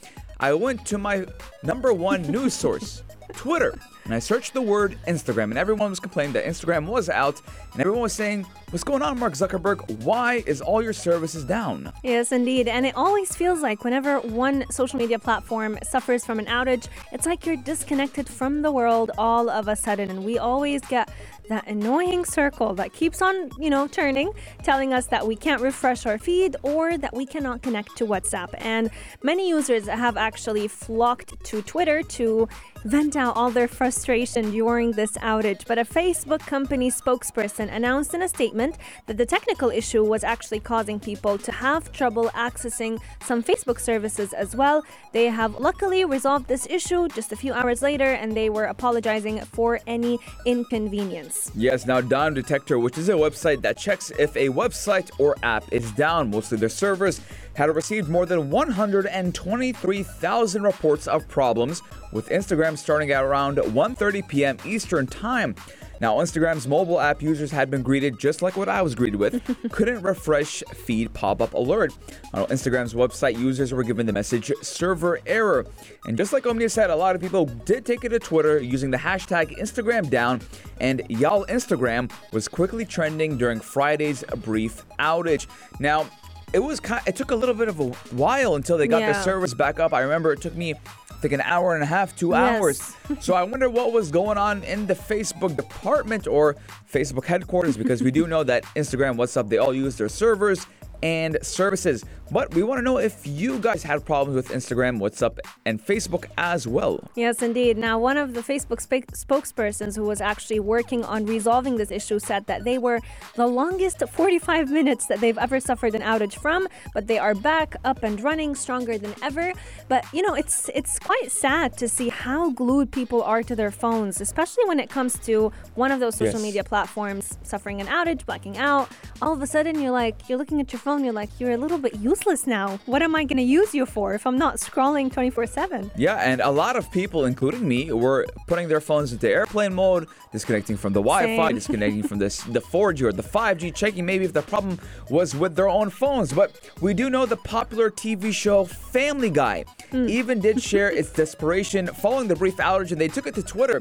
I 0.40 0.52
went 0.54 0.84
to 0.86 0.98
my 0.98 1.26
number 1.62 1.92
one 1.92 2.22
news 2.22 2.54
source, 2.54 3.02
Twitter, 3.32 3.78
and 4.04 4.14
I 4.14 4.18
searched 4.18 4.52
the 4.52 4.62
word 4.62 4.98
Instagram, 5.06 5.44
and 5.44 5.58
everyone 5.58 5.90
was 5.90 6.00
complaining 6.00 6.34
that 6.34 6.44
Instagram 6.44 6.86
was 6.86 7.08
out, 7.08 7.40
and 7.72 7.80
everyone 7.80 8.02
was 8.02 8.12
saying, 8.12 8.46
What's 8.74 8.82
going 8.82 9.02
on, 9.02 9.20
Mark 9.20 9.34
Zuckerberg? 9.34 10.02
Why 10.02 10.42
is 10.46 10.60
all 10.60 10.82
your 10.82 10.92
services 10.92 11.44
down? 11.44 11.92
Yes, 12.02 12.32
indeed. 12.32 12.66
And 12.66 12.84
it 12.84 12.96
always 12.96 13.32
feels 13.32 13.62
like 13.62 13.84
whenever 13.84 14.18
one 14.18 14.64
social 14.68 14.98
media 14.98 15.16
platform 15.20 15.78
suffers 15.84 16.26
from 16.26 16.40
an 16.40 16.46
outage, 16.46 16.88
it's 17.12 17.24
like 17.24 17.46
you're 17.46 17.56
disconnected 17.56 18.28
from 18.28 18.62
the 18.62 18.72
world 18.72 19.12
all 19.16 19.48
of 19.48 19.68
a 19.68 19.76
sudden. 19.76 20.10
And 20.10 20.24
we 20.24 20.38
always 20.38 20.80
get 20.86 21.08
that 21.48 21.66
annoying 21.66 22.24
circle 22.24 22.74
that 22.74 22.92
keeps 22.92 23.20
on, 23.20 23.50
you 23.58 23.70
know, 23.70 23.86
turning, 23.86 24.32
telling 24.62 24.92
us 24.92 25.06
that 25.06 25.26
we 25.26 25.36
can't 25.36 25.60
refresh 25.60 26.06
our 26.06 26.18
feed 26.18 26.56
or 26.62 26.96
that 26.98 27.14
we 27.14 27.26
cannot 27.26 27.62
connect 27.62 27.96
to 27.96 28.06
WhatsApp. 28.06 28.54
And 28.58 28.90
many 29.22 29.48
users 29.48 29.86
have 29.86 30.16
actually 30.16 30.68
flocked 30.68 31.42
to 31.44 31.62
Twitter 31.62 32.02
to 32.02 32.48
vent 32.84 33.16
out 33.16 33.34
all 33.36 33.50
their 33.50 33.68
frustration 33.68 34.50
during 34.50 34.92
this 34.92 35.12
outage. 35.18 35.66
But 35.66 35.78
a 35.78 35.84
Facebook 35.84 36.40
company 36.40 36.90
spokesperson 36.90 37.72
announced 37.72 38.14
in 38.14 38.22
a 38.22 38.28
statement 38.28 38.76
that 39.06 39.16
the 39.16 39.26
technical 39.26 39.70
issue 39.70 40.04
was 40.04 40.22
actually 40.22 40.60
causing 40.60 41.00
people 41.00 41.38
to 41.38 41.52
have 41.52 41.92
trouble 41.92 42.30
accessing 42.34 43.00
some 43.22 43.42
Facebook 43.42 43.80
services 43.80 44.32
as 44.32 44.54
well. 44.54 44.84
They 45.12 45.26
have 45.26 45.58
luckily 45.58 46.04
resolved 46.04 46.46
this 46.46 46.66
issue 46.68 47.08
just 47.08 47.32
a 47.32 47.36
few 47.36 47.52
hours 47.52 47.80
later 47.82 48.12
and 48.12 48.36
they 48.36 48.50
were 48.50 48.64
apologizing 48.64 49.40
for 49.40 49.80
any 49.86 50.18
inconvenience. 50.44 51.33
Yes, 51.54 51.86
now 51.86 52.00
Down 52.00 52.34
Detector, 52.34 52.78
which 52.78 52.98
is 52.98 53.08
a 53.08 53.12
website 53.12 53.62
that 53.62 53.76
checks 53.76 54.10
if 54.18 54.36
a 54.36 54.48
website 54.48 55.10
or 55.18 55.36
app 55.42 55.64
is 55.72 55.90
down, 55.92 56.30
mostly 56.30 56.58
their 56.58 56.68
servers, 56.68 57.20
had 57.54 57.74
received 57.74 58.08
more 58.08 58.26
than 58.26 58.50
123,000 58.50 60.62
reports 60.62 61.06
of 61.06 61.28
problems, 61.28 61.82
with 62.12 62.28
Instagram 62.28 62.78
starting 62.78 63.10
at 63.10 63.24
around 63.24 63.58
1:30 63.58 64.28
p.m. 64.28 64.56
Eastern 64.64 65.06
Time. 65.06 65.54
Now, 66.00 66.16
Instagram's 66.16 66.66
mobile 66.66 67.00
app 67.00 67.22
users 67.22 67.50
had 67.50 67.70
been 67.70 67.82
greeted 67.82 68.18
just 68.18 68.42
like 68.42 68.56
what 68.56 68.68
I 68.68 68.82
was 68.82 68.94
greeted 68.94 69.18
with. 69.18 69.42
Couldn't 69.70 70.02
refresh 70.02 70.62
feed 70.74 71.14
pop-up 71.14 71.54
alert. 71.54 71.94
On 72.34 72.44
Instagram's 72.46 72.94
website, 72.94 73.38
users 73.38 73.72
were 73.72 73.84
given 73.84 74.04
the 74.04 74.12
message 74.12 74.52
server 74.60 75.20
error. 75.24 75.64
And 76.04 76.16
just 76.16 76.32
like 76.32 76.46
Omnia 76.46 76.68
said, 76.68 76.90
a 76.90 76.96
lot 76.96 77.14
of 77.14 77.22
people 77.22 77.46
did 77.46 77.86
take 77.86 78.04
it 78.04 78.10
to 78.10 78.18
Twitter 78.18 78.60
using 78.60 78.90
the 78.90 78.98
hashtag 78.98 79.56
Instagram 79.58 80.10
down, 80.10 80.40
and 80.80 81.02
y'all 81.08 81.46
Instagram 81.46 82.10
was 82.32 82.48
quickly 82.48 82.84
trending 82.84 83.38
during 83.38 83.60
Friday's 83.60 84.24
brief 84.42 84.84
outage. 84.98 85.46
Now, 85.78 86.06
it 86.54 86.60
was 86.62 86.80
kind 86.80 87.02
it 87.06 87.16
took 87.16 87.30
a 87.32 87.36
little 87.36 87.54
bit 87.54 87.68
of 87.68 87.80
a 87.80 87.84
while 88.14 88.54
until 88.54 88.78
they 88.78 88.86
got 88.86 89.00
the 89.00 89.06
Yeah. 89.06 89.22
servers 89.22 89.52
back 89.54 89.78
up. 89.80 89.92
I 89.92 90.00
remember 90.00 90.32
it 90.32 90.40
took 90.40 90.54
me 90.54 90.74
like 91.22 91.32
an 91.32 91.40
hour 91.40 91.74
and 91.74 91.82
a 91.82 91.86
half, 91.86 92.14
two 92.14 92.30
Yes. 92.30 92.60
hours. 92.60 92.92
so 93.24 93.34
I 93.34 93.42
wonder 93.42 93.68
what 93.70 93.92
was 93.92 94.10
going 94.10 94.38
on 94.38 94.62
in 94.64 94.86
the 94.86 94.94
Facebook 94.94 95.56
department 95.56 96.26
or 96.26 96.54
Facebook 96.92 97.24
headquarters 97.24 97.76
because 97.76 98.02
we 98.02 98.10
do 98.10 98.26
know 98.26 98.44
that 98.44 98.62
Instagram, 98.76 99.16
WhatsApp, 99.16 99.48
they 99.48 99.58
all 99.58 99.74
use 99.74 99.96
their 99.96 100.08
servers 100.10 100.66
and 101.02 101.38
services. 101.42 102.04
But 102.30 102.54
we 102.54 102.62
want 102.62 102.78
to 102.78 102.82
know 102.82 102.96
if 102.98 103.26
you 103.26 103.58
guys 103.58 103.82
had 103.82 104.04
problems 104.06 104.34
with 104.36 104.48
Instagram, 104.48 104.98
WhatsApp, 104.98 105.38
and 105.66 105.78
Facebook 105.84 106.24
as 106.38 106.66
well. 106.66 107.00
Yes, 107.16 107.42
indeed. 107.42 107.76
Now, 107.76 107.98
one 107.98 108.16
of 108.16 108.32
the 108.32 108.40
Facebook 108.40 108.80
sp- 108.80 109.12
spokespersons 109.12 109.94
who 109.96 110.04
was 110.04 110.22
actually 110.22 110.58
working 110.60 111.04
on 111.04 111.26
resolving 111.26 111.76
this 111.76 111.90
issue 111.90 112.18
said 112.18 112.46
that 112.46 112.64
they 112.64 112.78
were 112.78 113.00
the 113.36 113.46
longest 113.46 114.02
45 114.08 114.70
minutes 114.70 115.06
that 115.08 115.20
they've 115.20 115.36
ever 115.36 115.60
suffered 115.60 115.94
an 115.94 116.00
outage 116.00 116.34
from, 116.40 116.66
but 116.94 117.06
they 117.08 117.18
are 117.18 117.34
back 117.34 117.76
up 117.84 118.02
and 118.02 118.20
running 118.22 118.54
stronger 118.54 118.96
than 118.96 119.14
ever. 119.22 119.52
But 119.88 120.06
you 120.14 120.22
know, 120.22 120.34
it's 120.34 120.70
it's 120.74 120.98
quite 120.98 121.30
sad 121.30 121.76
to 121.78 121.88
see 121.88 122.08
how 122.08 122.50
glued 122.50 122.90
people 122.90 123.22
are 123.22 123.42
to 123.42 123.54
their 123.54 123.70
phones, 123.70 124.20
especially 124.22 124.64
when 124.66 124.80
it 124.80 124.88
comes 124.88 125.18
to 125.20 125.52
one 125.74 125.92
of 125.92 126.00
those 126.00 126.14
social 126.16 126.34
Yes. 126.40 126.42
media 126.42 126.64
platforms 126.64 127.36
suffering 127.42 127.80
an 127.82 127.86
outage, 127.86 128.24
blacking 128.24 128.56
out. 128.56 128.88
All 129.20 129.32
of 129.34 129.42
a 129.42 129.46
sudden, 129.46 129.78
you're 129.80 129.90
like, 129.92 130.28
you're 130.28 130.38
looking 130.38 130.60
at 130.60 130.72
your 130.72 130.80
phone, 130.84 131.02
you're 131.02 131.14
like, 131.14 131.30
you're 131.40 131.52
a 131.52 131.56
little 131.56 131.78
bit 131.78 131.94
useless 131.96 132.46
now. 132.46 132.78
What 132.84 133.00
am 133.00 133.16
I 133.16 133.24
going 133.24 133.38
to 133.38 133.42
use 133.42 133.74
you 133.74 133.86
for 133.86 134.12
if 134.12 134.26
I'm 134.26 134.36
not 134.36 134.56
scrolling 134.56 135.10
24 135.10 135.46
7? 135.46 135.90
Yeah, 135.96 136.16
and 136.16 136.42
a 136.42 136.50
lot 136.50 136.76
of 136.76 136.90
people, 136.92 137.24
including 137.24 137.66
me, 137.66 137.90
were 137.90 138.26
putting 138.46 138.68
their 138.68 138.82
phones 138.82 139.10
into 139.10 139.28
airplane 139.28 139.72
mode, 139.74 140.06
disconnecting 140.30 140.76
from 140.76 140.92
the 140.92 141.00
Wi-Fi, 141.00 141.52
disconnecting 141.52 142.02
from 142.02 142.18
this, 142.18 142.42
the 142.42 142.60
4G 142.60 143.00
or 143.02 143.12
the 143.12 143.22
5G, 143.22 143.74
checking 143.74 144.04
maybe 144.04 144.26
if 144.26 144.34
the 144.34 144.42
problem 144.42 144.78
was 145.08 145.34
with 145.34 145.56
their 145.56 145.70
own 145.70 145.88
phones. 145.88 146.32
But 146.34 146.60
we 146.82 146.92
do 146.92 147.08
know 147.08 147.24
the 147.24 147.38
popular 147.38 147.90
TV 147.90 148.30
show 148.32 148.66
Family 148.66 149.30
Guy 149.30 149.64
hmm. 149.90 150.06
even 150.08 150.38
did 150.38 150.62
share 150.62 150.90
its 150.90 151.10
desperation 151.10 151.86
following 151.86 152.28
the 152.28 152.36
brief 152.36 152.58
outage, 152.58 152.92
and 152.92 153.00
they 153.00 153.08
took 153.08 153.26
it 153.26 153.34
to 153.36 153.42
Twitter. 153.42 153.80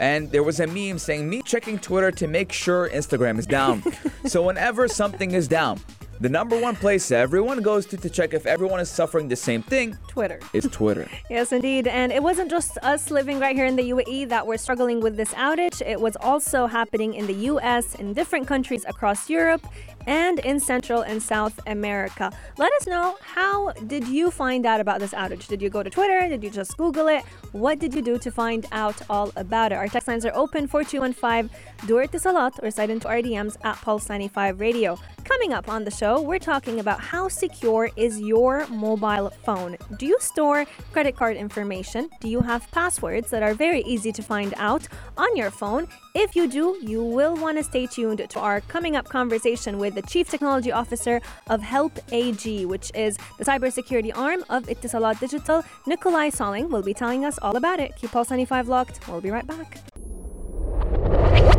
And 0.00 0.30
there 0.30 0.42
was 0.42 0.60
a 0.60 0.66
meme 0.66 0.98
saying, 0.98 1.28
me 1.28 1.42
checking 1.42 1.78
Twitter 1.78 2.10
to 2.12 2.26
make 2.26 2.52
sure 2.52 2.88
Instagram 2.88 3.38
is 3.38 3.46
down. 3.46 3.82
so 4.26 4.42
whenever 4.42 4.86
something 4.86 5.32
is 5.32 5.48
down, 5.48 5.80
the 6.20 6.28
number 6.28 6.60
one 6.60 6.74
place 6.76 7.10
everyone 7.10 7.62
goes 7.62 7.86
to 7.86 7.96
to 7.96 8.10
check 8.10 8.34
if 8.34 8.46
everyone 8.46 8.80
is 8.80 8.90
suffering 8.90 9.28
the 9.28 9.36
same 9.36 9.62
thing 9.62 9.96
Twitter. 10.08 10.40
It's 10.52 10.68
Twitter. 10.68 11.08
Yes, 11.30 11.52
indeed. 11.52 11.86
And 11.86 12.10
it 12.10 12.22
wasn't 12.22 12.50
just 12.50 12.78
us 12.78 13.10
living 13.10 13.38
right 13.38 13.54
here 13.54 13.66
in 13.66 13.76
the 13.76 13.90
UAE 13.90 14.28
that 14.30 14.46
were 14.46 14.56
struggling 14.56 15.00
with 15.00 15.16
this 15.16 15.34
outage. 15.34 15.82
It 15.86 16.00
was 16.00 16.16
also 16.16 16.66
happening 16.66 17.14
in 17.14 17.26
the 17.26 17.34
US, 17.52 17.94
in 17.94 18.14
different 18.14 18.46
countries 18.46 18.84
across 18.88 19.28
Europe, 19.28 19.64
and 20.06 20.38
in 20.40 20.58
Central 20.58 21.02
and 21.02 21.22
South 21.22 21.60
America. 21.66 22.32
Let 22.56 22.72
us 22.74 22.86
know 22.86 23.18
how 23.20 23.72
did 23.86 24.08
you 24.08 24.30
find 24.30 24.64
out 24.64 24.80
about 24.80 25.00
this 25.00 25.12
outage? 25.12 25.46
Did 25.48 25.60
you 25.60 25.68
go 25.68 25.82
to 25.82 25.90
Twitter? 25.90 26.26
Did 26.28 26.42
you 26.42 26.50
just 26.50 26.76
Google 26.78 27.08
it? 27.08 27.22
What 27.52 27.78
did 27.78 27.92
you 27.94 28.00
do 28.00 28.16
to 28.18 28.30
find 28.30 28.64
out 28.72 28.96
all 29.10 29.30
about 29.36 29.70
it? 29.72 29.76
Our 29.76 29.88
text 29.88 30.08
lines 30.08 30.24
are 30.24 30.34
open 30.34 30.66
4215 30.66 31.50
Durat 31.86 32.18
Salat 32.18 32.54
or 32.62 32.70
slide 32.70 32.90
into 32.90 33.06
our 33.06 33.20
DMs 33.20 33.56
at 33.62 33.76
Pulse 33.82 34.08
95 34.08 34.60
Radio. 34.60 34.98
Coming 35.24 35.52
up 35.52 35.68
on 35.68 35.84
the 35.84 35.90
show, 35.90 36.07
we're 36.16 36.38
talking 36.38 36.80
about 36.80 37.00
how 37.00 37.28
secure 37.28 37.90
is 37.96 38.20
your 38.20 38.66
mobile 38.68 39.30
phone. 39.44 39.76
Do 39.98 40.06
you 40.06 40.16
store 40.20 40.64
credit 40.92 41.16
card 41.16 41.36
information? 41.36 42.08
Do 42.20 42.28
you 42.28 42.40
have 42.40 42.70
passwords 42.70 43.30
that 43.30 43.42
are 43.42 43.52
very 43.52 43.82
easy 43.82 44.12
to 44.12 44.22
find 44.22 44.54
out 44.56 44.88
on 45.16 45.36
your 45.36 45.50
phone? 45.50 45.86
If 46.14 46.34
you 46.34 46.48
do, 46.48 46.78
you 46.80 47.02
will 47.02 47.36
want 47.36 47.58
to 47.58 47.64
stay 47.64 47.86
tuned 47.86 48.22
to 48.28 48.40
our 48.40 48.60
coming 48.62 48.96
up 48.96 49.08
conversation 49.08 49.78
with 49.78 49.94
the 49.94 50.02
Chief 50.02 50.28
Technology 50.28 50.72
Officer 50.72 51.20
of 51.48 51.60
Help 51.62 51.98
AG, 52.10 52.64
which 52.66 52.90
is 52.94 53.16
the 53.38 53.44
cybersecurity 53.44 54.16
arm 54.16 54.44
of 54.48 54.66
Etisalat 54.66 55.20
Digital. 55.20 55.62
Nicolai 55.86 56.30
Solling 56.30 56.70
will 56.70 56.82
be 56.82 56.94
telling 56.94 57.24
us 57.24 57.38
all 57.42 57.56
about 57.56 57.80
it. 57.80 57.94
Keep 57.96 58.12
Pulse 58.12 58.30
95 58.30 58.68
locked. 58.68 59.06
We'll 59.08 59.20
be 59.20 59.30
right 59.30 59.46
back. 59.46 59.78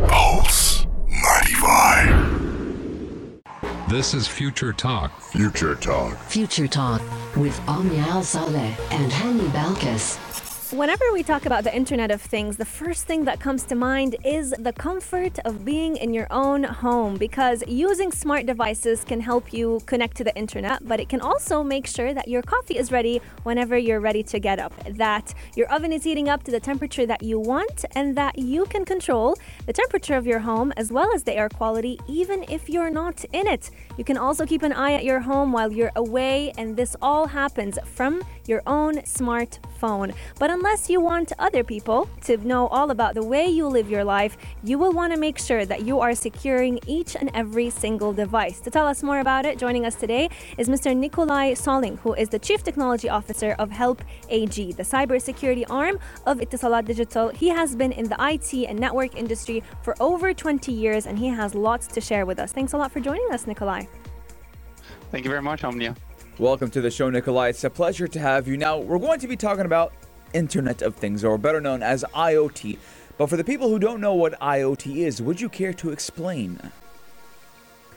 Pulse 0.08 0.86
95. 1.08 2.19
This 3.90 4.14
is 4.14 4.28
Future 4.28 4.72
Talk. 4.72 5.20
Future 5.20 5.74
Talk. 5.74 6.16
Future 6.16 6.68
Talk 6.68 7.02
with 7.34 7.60
Omnia 7.66 8.02
Al 8.02 8.22
Saleh 8.22 8.78
and 8.92 9.10
Hani 9.10 9.48
Balkis. 9.50 10.29
Whenever 10.72 11.02
we 11.12 11.24
talk 11.24 11.46
about 11.46 11.64
the 11.64 11.74
Internet 11.74 12.12
of 12.12 12.22
Things, 12.22 12.56
the 12.56 12.64
first 12.64 13.04
thing 13.04 13.24
that 13.24 13.40
comes 13.40 13.64
to 13.64 13.74
mind 13.74 14.14
is 14.24 14.54
the 14.56 14.72
comfort 14.72 15.36
of 15.40 15.64
being 15.64 15.96
in 15.96 16.14
your 16.14 16.28
own 16.30 16.62
home 16.62 17.16
because 17.16 17.64
using 17.66 18.12
smart 18.12 18.46
devices 18.46 19.02
can 19.02 19.18
help 19.18 19.52
you 19.52 19.80
connect 19.86 20.16
to 20.18 20.22
the 20.22 20.32
Internet, 20.36 20.86
but 20.86 21.00
it 21.00 21.08
can 21.08 21.20
also 21.20 21.64
make 21.64 21.88
sure 21.88 22.14
that 22.14 22.28
your 22.28 22.40
coffee 22.40 22.78
is 22.78 22.92
ready 22.92 23.20
whenever 23.42 23.76
you're 23.76 23.98
ready 23.98 24.22
to 24.22 24.38
get 24.38 24.60
up, 24.60 24.72
that 24.90 25.34
your 25.56 25.66
oven 25.72 25.92
is 25.92 26.04
heating 26.04 26.28
up 26.28 26.44
to 26.44 26.52
the 26.52 26.60
temperature 26.60 27.04
that 27.04 27.20
you 27.20 27.40
want, 27.40 27.84
and 27.96 28.16
that 28.16 28.38
you 28.38 28.64
can 28.66 28.84
control 28.84 29.36
the 29.66 29.72
temperature 29.72 30.14
of 30.14 30.24
your 30.24 30.38
home 30.38 30.72
as 30.76 30.92
well 30.92 31.12
as 31.12 31.24
the 31.24 31.34
air 31.34 31.48
quality 31.48 31.98
even 32.06 32.44
if 32.48 32.68
you're 32.68 32.90
not 32.90 33.24
in 33.32 33.48
it. 33.48 33.72
You 33.98 34.04
can 34.04 34.16
also 34.16 34.46
keep 34.46 34.62
an 34.62 34.72
eye 34.72 34.92
at 34.92 35.02
your 35.02 35.18
home 35.18 35.50
while 35.50 35.72
you're 35.72 35.90
away, 35.96 36.52
and 36.56 36.76
this 36.76 36.94
all 37.02 37.26
happens 37.26 37.76
from 37.84 38.22
your 38.46 38.62
own 38.66 38.98
smartphone. 38.98 40.14
But 40.38 40.50
unless 40.60 40.90
you 40.90 41.00
want 41.00 41.32
other 41.38 41.64
people 41.64 42.06
to 42.20 42.36
know 42.46 42.66
all 42.66 42.90
about 42.90 43.14
the 43.14 43.22
way 43.22 43.46
you 43.46 43.66
live 43.66 43.88
your 43.88 44.04
life, 44.04 44.36
you 44.62 44.78
will 44.78 44.92
want 44.92 45.10
to 45.10 45.18
make 45.18 45.38
sure 45.38 45.64
that 45.64 45.86
you 45.86 46.00
are 46.00 46.14
securing 46.14 46.78
each 46.86 47.16
and 47.16 47.30
every 47.32 47.70
single 47.70 48.12
device. 48.12 48.60
To 48.60 48.70
tell 48.70 48.86
us 48.86 49.02
more 49.02 49.20
about 49.20 49.46
it, 49.46 49.56
joining 49.56 49.86
us 49.86 49.94
today 49.94 50.28
is 50.58 50.68
Mr. 50.68 50.94
Nicolai 50.94 51.54
Solling, 51.54 51.98
who 52.00 52.12
is 52.12 52.28
the 52.28 52.38
Chief 52.38 52.62
Technology 52.62 53.08
Officer 53.08 53.56
of 53.58 53.70
Help 53.70 54.04
AG, 54.28 54.72
the 54.72 54.82
cybersecurity 54.82 55.64
arm 55.70 55.98
of 56.26 56.40
Etisalat 56.40 56.84
Digital. 56.84 57.30
He 57.30 57.48
has 57.48 57.74
been 57.74 57.92
in 57.92 58.10
the 58.10 58.16
IT 58.20 58.52
and 58.68 58.78
network 58.78 59.16
industry 59.16 59.62
for 59.80 59.94
over 59.98 60.34
20 60.34 60.70
years 60.70 61.06
and 61.06 61.18
he 61.18 61.28
has 61.28 61.54
lots 61.54 61.86
to 61.86 62.02
share 62.02 62.26
with 62.26 62.38
us. 62.38 62.52
Thanks 62.52 62.74
a 62.74 62.76
lot 62.76 62.92
for 62.92 63.00
joining 63.00 63.32
us, 63.32 63.46
Nicolai. 63.46 63.86
Thank 65.10 65.24
you 65.24 65.30
very 65.30 65.42
much, 65.42 65.64
Omnia. 65.64 65.96
Welcome 66.38 66.70
to 66.72 66.82
the 66.82 66.90
show, 66.90 67.08
Nicolai. 67.08 67.48
It's 67.48 67.64
a 67.64 67.70
pleasure 67.70 68.06
to 68.08 68.18
have 68.18 68.46
you. 68.46 68.58
Now, 68.58 68.78
we're 68.78 68.98
going 68.98 69.20
to 69.20 69.28
be 69.28 69.36
talking 69.36 69.64
about 69.64 69.94
Internet 70.32 70.82
of 70.82 70.96
Things, 70.96 71.24
or 71.24 71.38
better 71.38 71.60
known 71.60 71.82
as 71.82 72.04
IoT. 72.14 72.78
But 73.18 73.28
for 73.28 73.36
the 73.36 73.44
people 73.44 73.68
who 73.68 73.78
don't 73.78 74.00
know 74.00 74.14
what 74.14 74.38
IoT 74.40 74.96
is, 74.96 75.20
would 75.20 75.40
you 75.40 75.48
care 75.48 75.74
to 75.74 75.90
explain? 75.90 76.58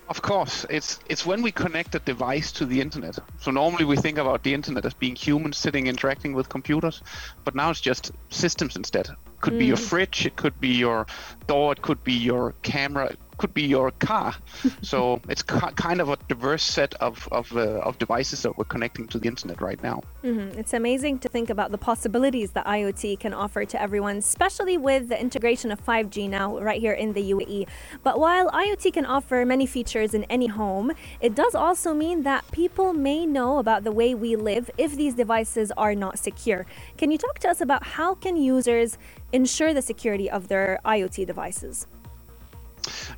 Of 0.09 0.21
course, 0.21 0.65
it's 0.69 0.99
it's 1.07 1.25
when 1.25 1.41
we 1.41 1.51
connect 1.51 1.95
a 1.95 1.99
device 1.99 2.51
to 2.53 2.65
the 2.65 2.81
internet. 2.81 3.17
So 3.39 3.51
normally 3.51 3.85
we 3.85 3.95
think 3.95 4.17
about 4.17 4.43
the 4.43 4.53
internet 4.53 4.85
as 4.85 4.93
being 4.93 5.15
humans 5.15 5.57
sitting 5.57 5.87
interacting 5.87 6.33
with 6.33 6.49
computers, 6.49 7.01
but 7.45 7.55
now 7.55 7.69
it's 7.69 7.79
just 7.79 8.11
systems 8.29 8.75
instead. 8.75 9.09
Could 9.39 9.57
be 9.57 9.65
your 9.65 9.77
mm. 9.77 9.89
fridge, 9.89 10.25
it 10.25 10.35
could 10.35 10.59
be 10.59 10.69
your 10.69 11.07
door, 11.47 11.71
it 11.71 11.81
could 11.81 12.03
be 12.03 12.13
your 12.13 12.53
camera, 12.63 13.05
it 13.07 13.19
could 13.37 13.53
be 13.53 13.63
your 13.63 13.91
car. 13.91 14.35
so 14.81 15.21
it's 15.29 15.43
ki 15.43 15.59
kind 15.75 16.01
of 16.01 16.09
a 16.09 16.17
diverse 16.27 16.63
set 16.63 16.93
of 16.95 17.27
of, 17.31 17.55
uh, 17.55 17.87
of 17.87 17.97
devices 17.99 18.41
that 18.43 18.57
we're 18.57 18.65
connecting 18.65 19.07
to 19.07 19.19
the 19.19 19.27
internet 19.27 19.61
right 19.61 19.81
now. 19.83 20.01
Mhm. 20.23 20.57
It's 20.57 20.73
amazing 20.73 21.19
to 21.19 21.29
think 21.29 21.49
about 21.49 21.71
the 21.71 21.77
possibilities 21.77 22.51
that 22.51 22.65
IoT 22.65 23.19
can 23.19 23.33
offer 23.33 23.65
to 23.65 23.81
everyone, 23.81 24.17
especially 24.17 24.77
with 24.77 25.09
the 25.09 25.19
integration 25.19 25.71
of 25.71 25.79
5G 25.79 26.27
now 26.27 26.57
right 26.59 26.79
here 26.79 26.93
in 26.93 27.13
the 27.13 27.21
UAE. 27.33 27.67
But 28.03 28.19
while 28.19 28.49
IoT 28.51 28.93
can 28.93 29.05
offer 29.05 29.45
many 29.45 29.65
features 29.65 30.13
in 30.13 30.23
any 30.25 30.47
home, 30.47 30.91
it 31.21 31.35
does 31.35 31.55
also 31.55 31.93
mean 31.93 32.23
that 32.23 32.43
people 32.51 32.93
may 32.93 33.25
know 33.25 33.57
about 33.57 33.83
the 33.83 33.91
way 33.91 34.15
we 34.15 34.35
live 34.35 34.69
if 34.77 34.95
these 34.95 35.13
devices 35.13 35.71
are 35.77 35.95
not 35.95 36.19
secure. 36.19 36.65
Can 36.97 37.11
you 37.11 37.17
talk 37.17 37.39
to 37.39 37.49
us 37.49 37.61
about 37.61 37.83
how 37.97 38.15
can 38.15 38.35
users 38.37 38.97
ensure 39.31 39.73
the 39.73 39.81
security 39.81 40.29
of 40.29 40.47
their 40.47 40.79
IoT 40.85 41.25
devices? 41.25 41.87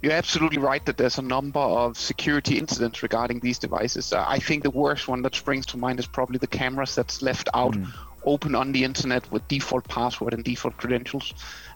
You're 0.01 0.13
absolutely 0.13 0.59
right 0.59 0.85
that 0.85 0.97
there's 0.97 1.17
a 1.17 1.21
number 1.23 1.59
of 1.59 1.97
security 1.97 2.57
incidents 2.57 3.01
regarding 3.03 3.39
these 3.39 3.59
devices. 3.59 4.13
Uh, 4.13 4.23
I 4.27 4.39
think 4.39 4.63
the 4.63 4.69
worst 4.71 5.07
one 5.07 5.21
that 5.23 5.35
springs 5.35 5.65
to 5.67 5.77
mind 5.77 5.99
is 5.99 6.07
probably 6.07 6.37
the 6.37 6.47
cameras 6.47 6.95
that's 6.95 7.21
left 7.21 7.49
out 7.53 7.75
open 8.25 8.55
on 8.55 8.71
the 8.71 8.83
internet 8.83 9.31
with 9.31 9.47
default 9.47 9.87
password 9.87 10.33
and 10.33 10.43
default 10.43 10.75
credentials, 10.77 11.33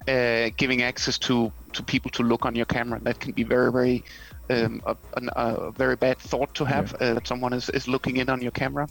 uh, 0.07 0.49
giving 0.57 0.81
access 0.81 1.17
to, 1.19 1.51
to 1.73 1.83
people 1.83 2.09
to 2.11 2.23
look 2.23 2.45
on 2.45 2.55
your 2.55 2.65
camera. 2.65 2.99
That 3.03 3.19
can 3.19 3.33
be 3.33 3.43
very, 3.43 3.71
very 3.71 4.03
um, 4.49 4.81
a, 4.87 4.97
an- 5.17 5.29
a 5.35 5.71
very 5.71 5.95
bad 5.95 6.17
thought 6.17 6.53
to 6.55 6.65
have 6.65 6.95
uh, 6.95 7.13
that 7.13 7.27
someone 7.27 7.53
is, 7.53 7.69
is 7.69 7.87
looking 7.87 8.17
in 8.17 8.29
on 8.29 8.41
your 8.41 8.51
camera. 8.51 8.87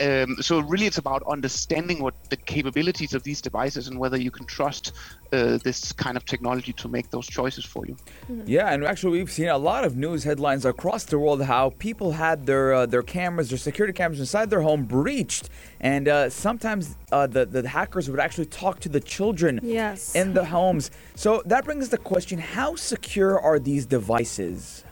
Um, 0.00 0.36
so 0.42 0.60
really, 0.60 0.86
it's 0.86 0.98
about 0.98 1.22
understanding 1.26 2.02
what 2.02 2.14
the 2.28 2.36
capabilities 2.36 3.14
of 3.14 3.22
these 3.22 3.40
devices 3.40 3.88
and 3.88 3.98
whether 3.98 4.18
you 4.18 4.30
can 4.30 4.44
trust 4.44 4.92
uh, 5.32 5.58
this 5.62 5.92
kind 5.92 6.16
of 6.16 6.24
technology 6.24 6.72
to 6.74 6.88
make 6.88 7.10
those 7.10 7.26
choices 7.26 7.64
for 7.64 7.86
you. 7.86 7.96
Yeah, 8.46 8.72
and 8.72 8.84
actually, 8.84 9.18
we've 9.18 9.30
seen 9.30 9.48
a 9.48 9.58
lot 9.58 9.84
of 9.84 9.96
news 9.96 10.24
headlines 10.24 10.64
across 10.64 11.04
the 11.04 11.18
world 11.18 11.42
how 11.42 11.70
people 11.78 12.12
had 12.12 12.46
their 12.46 12.72
uh, 12.74 12.86
their 12.86 13.02
cameras, 13.02 13.48
their 13.50 13.58
security 13.58 13.92
cameras 13.92 14.20
inside 14.20 14.50
their 14.50 14.62
home 14.62 14.84
breached, 14.84 15.48
and 15.80 16.08
uh, 16.08 16.28
sometimes 16.30 16.96
uh, 17.12 17.26
the 17.26 17.46
the 17.46 17.68
hackers 17.68 18.10
would 18.10 18.20
actually 18.20 18.46
talk 18.46 18.80
to 18.80 18.88
the 18.88 19.00
children 19.00 19.60
Yes. 19.62 20.14
in 20.14 20.34
the 20.34 20.44
homes. 20.46 20.90
So 21.14 21.42
that 21.46 21.64
brings 21.64 21.88
the 21.90 21.98
question: 21.98 22.38
How 22.38 22.74
secure 22.76 23.38
are 23.40 23.58
these 23.58 23.86
devices? 23.86 24.84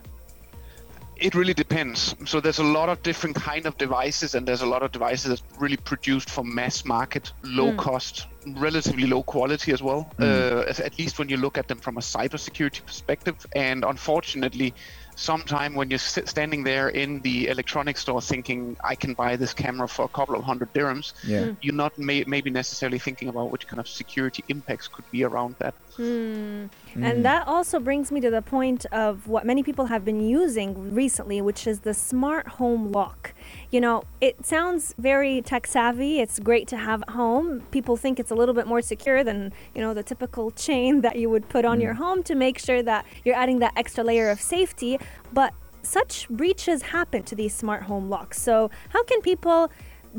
It 1.19 1.35
really 1.35 1.55
depends. 1.55 2.15
So 2.27 2.41
there's 2.41 2.59
a 2.59 2.65
lot 2.65 2.89
of 2.89 3.03
different 3.03 3.35
kind 3.35 3.67
of 3.67 3.77
devices, 3.77 4.35
and 4.35 4.47
there's 4.47 4.63
a 4.63 4.67
lot 4.67 4.83
of 4.83 4.93
devices 4.93 5.31
that's 5.31 5.43
really 5.59 5.77
produced 5.77 6.31
for 6.31 6.45
mass 6.45 6.85
market, 6.85 7.33
low 7.43 7.75
cost, 7.75 8.27
relatively 8.47 9.07
low 9.07 9.25
quality 9.25 9.73
as 9.73 9.83
well. 9.83 10.13
Uh, 10.21 10.65
at 10.69 10.99
least 10.99 11.19
when 11.19 11.29
you 11.29 11.37
look 11.37 11.59
at 11.59 11.67
them 11.67 11.79
from 11.79 11.97
a 11.97 12.01
cybersecurity 12.01 12.87
perspective. 12.87 13.45
And 13.57 13.85
unfortunately, 13.85 14.75
sometime 15.19 15.75
when 15.75 15.91
you're 15.91 15.99
sit- 15.99 16.29
standing 16.29 16.63
there 16.63 16.89
in 16.91 17.21
the 17.21 17.49
electronics 17.49 18.01
store 18.03 18.23
thinking, 18.23 18.77
"I 18.85 18.95
can 18.95 19.15
buy 19.15 19.35
this 19.37 19.53
camera 19.53 19.89
for 19.89 20.05
a 20.05 20.09
couple 20.09 20.37
of 20.37 20.45
hundred 20.45 20.73
dirhams," 20.73 21.13
Yeah. 21.25 21.43
Mm. 21.43 21.57
you're 21.61 21.75
not 21.75 21.99
may- 21.99 22.25
maybe 22.27 22.51
necessarily 22.51 23.01
thinking 23.01 23.29
about 23.29 23.51
which 23.51 23.67
kind 23.67 23.81
of 23.81 23.89
security 23.89 24.45
impacts 24.49 24.87
could 24.87 25.05
be 25.11 25.25
around 25.25 25.57
that. 25.59 25.75
Mm. 25.97 26.71
And 26.95 27.25
that 27.25 27.49
also 27.49 27.81
brings 27.81 28.13
me 28.13 28.21
to 28.21 28.31
the 28.31 28.43
point 28.43 28.87
of 28.87 29.27
what 29.27 29.45
many 29.45 29.63
people 29.65 29.87
have 29.87 30.05
been 30.05 30.21
using 30.21 30.95
recently, 30.95 31.41
which 31.41 31.67
is 31.67 31.81
the 31.81 31.95
smart 31.95 32.47
home 32.61 32.93
lock. 32.93 33.35
You 33.71 33.81
know, 33.81 34.05
it 34.21 34.45
sounds 34.45 34.95
very 34.99 35.43
tech 35.43 35.67
savvy. 35.67 36.21
It's 36.21 36.39
great 36.39 36.69
to 36.69 36.77
have 36.77 37.03
at 37.03 37.11
home. 37.11 37.61
People 37.71 37.97
think 37.97 38.19
it's 38.19 38.31
a 38.31 38.35
little 38.35 38.55
bit 38.55 38.67
more 38.67 38.83
secure 38.83 39.25
than, 39.25 39.53
you 39.75 39.81
know, 39.81 39.95
the 39.95 40.03
typical 40.03 40.51
chain 40.67 41.01
that 41.03 41.17
you 41.17 41.31
would 41.31 41.49
put 41.49 41.65
on 41.65 41.81
your 41.81 41.95
mm. 41.95 41.99
home 41.99 42.23
to 42.25 42.35
make 42.35 42.59
sure 42.59 42.83
that 42.83 43.05
you're 43.25 43.37
adding 43.37 43.59
that 43.61 43.73
extra 43.77 44.05
layer 44.05 44.31
of 44.31 44.41
safety. 44.41 44.99
But 45.33 45.53
such 45.83 46.29
breaches 46.29 46.83
happen 46.83 47.23
to 47.25 47.35
these 47.35 47.55
smart 47.55 47.85
home 47.85 48.09
locks. 48.09 48.41
So, 48.41 48.71
how 48.91 49.05
can 49.05 49.21
people 49.21 49.71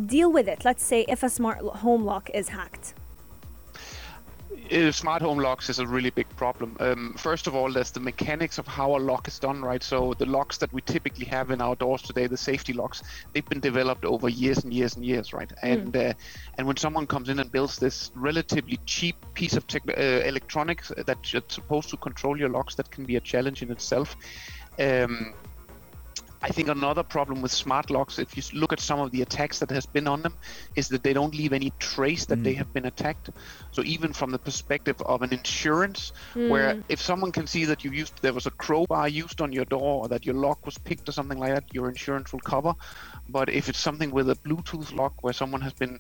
deal 0.06 0.32
with 0.32 0.48
it? 0.48 0.66
Let's 0.66 0.84
say 0.84 1.06
if 1.08 1.24
a 1.24 1.30
smart 1.30 1.60
home 1.60 2.04
lock 2.06 2.30
is 2.34 2.50
hacked. 2.50 2.94
Uh, 4.72 4.92
smart 4.92 5.22
home 5.22 5.40
locks 5.40 5.70
is 5.70 5.80
a 5.80 5.88
really 5.88 6.10
big 6.10 6.28
problem. 6.36 6.76
Um, 6.80 7.16
first 7.18 7.48
of 7.48 7.56
all, 7.56 7.72
there's 7.72 7.92
the 7.92 8.00
mechanics 8.00 8.58
of 8.58 8.68
how 8.68 8.96
a 8.96 9.00
lock 9.00 9.28
is 9.28 9.40
done, 9.40 9.62
right? 9.62 9.82
So 9.84 10.14
the 10.18 10.26
locks 10.26 10.58
that 10.58 10.72
we 10.74 10.82
typically 10.82 11.26
have 11.26 11.52
in 11.52 11.62
our 11.62 11.76
doors 11.76 12.02
today, 12.02 12.28
the 12.28 12.38
safety 12.38 12.74
locks, 12.74 13.04
they've 13.34 13.46
been 13.46 13.60
developed 13.60 14.06
over 14.06 14.30
years 14.30 14.64
and 14.64 14.74
years 14.74 14.96
and 14.96 15.06
years, 15.06 15.34
right? 15.34 15.52
And 15.62 15.96
uh, 15.96 16.14
and 16.58 16.68
when 16.68 16.78
someone 16.78 17.08
comes 17.08 17.30
in 17.30 17.40
and 17.40 17.52
builds 17.52 17.78
this 17.78 18.12
relatively 18.16 18.80
cheap 18.86 19.16
piece 19.34 19.54
of 19.54 19.66
tech, 19.68 19.84
uh, 19.88 20.02
electronics 20.02 20.92
that's 21.06 21.54
supposed 21.54 21.90
to 21.90 21.98
control 21.98 22.38
your 22.38 22.50
locks, 22.50 22.76
that 22.76 22.92
can 22.92 23.06
be 23.06 23.16
a 23.16 23.22
challenge 23.22 23.62
in 23.62 23.72
itself. 23.72 24.16
Um, 24.80 25.34
I 26.42 26.50
think 26.50 26.70
another 26.70 27.04
problem 27.04 27.42
with 27.42 27.52
smart 27.52 27.90
locks, 27.90 28.18
if 28.18 28.38
you 28.38 28.44
look 28.58 28.72
at 28.72 28.80
some 28.80 29.00
of 29.00 29.12
the 29.12 29.22
attacks 29.22 29.60
that 29.60 29.70
has 29.72 29.86
been 29.86 30.08
on 30.08 30.22
them, 30.22 30.36
is 30.76 30.88
that 30.90 31.04
they 31.04 31.12
don't 31.12 31.36
leave 31.36 31.52
any 31.52 31.74
trace 31.80 32.26
that 32.26 32.44
they 32.44 32.54
mm. 32.54 32.58
have 32.58 32.74
been 32.74 32.86
attacked. 32.86 33.30
So 33.72 33.84
even 33.84 34.14
from 34.14 34.32
the 34.32 34.40
perspective 34.40 35.02
of 35.02 35.22
an 35.22 35.34
insurance, 35.34 36.14
where 36.34 36.76
mm. 36.76 36.84
if 36.88 37.02
someone 37.02 37.34
can 37.34 37.46
see 37.46 37.66
that 37.66 37.84
you 37.84 37.92
used 37.92 38.22
there 38.22 38.34
was 38.34 38.46
a 38.46 38.52
crowbar 38.52 39.10
used 39.10 39.42
on 39.42 39.52
your 39.52 39.66
door 39.66 40.04
or 40.04 40.08
that 40.08 40.26
your 40.26 40.36
lock 40.36 40.66
was 40.66 40.78
picked 40.78 41.10
or 41.10 41.12
something 41.12 41.38
like 41.38 41.54
that, 41.54 41.66
your 41.74 41.90
insurance 41.90 42.32
will 42.32 42.40
cover. 42.40 42.74
But 43.28 43.50
if 43.50 43.68
it's 43.68 43.80
something 43.80 44.12
with 44.12 44.30
a 44.30 44.36
Bluetooth 44.36 44.96
lock 44.96 45.22
where 45.24 45.34
someone 45.34 45.62
has 45.62 45.74
been 45.74 46.00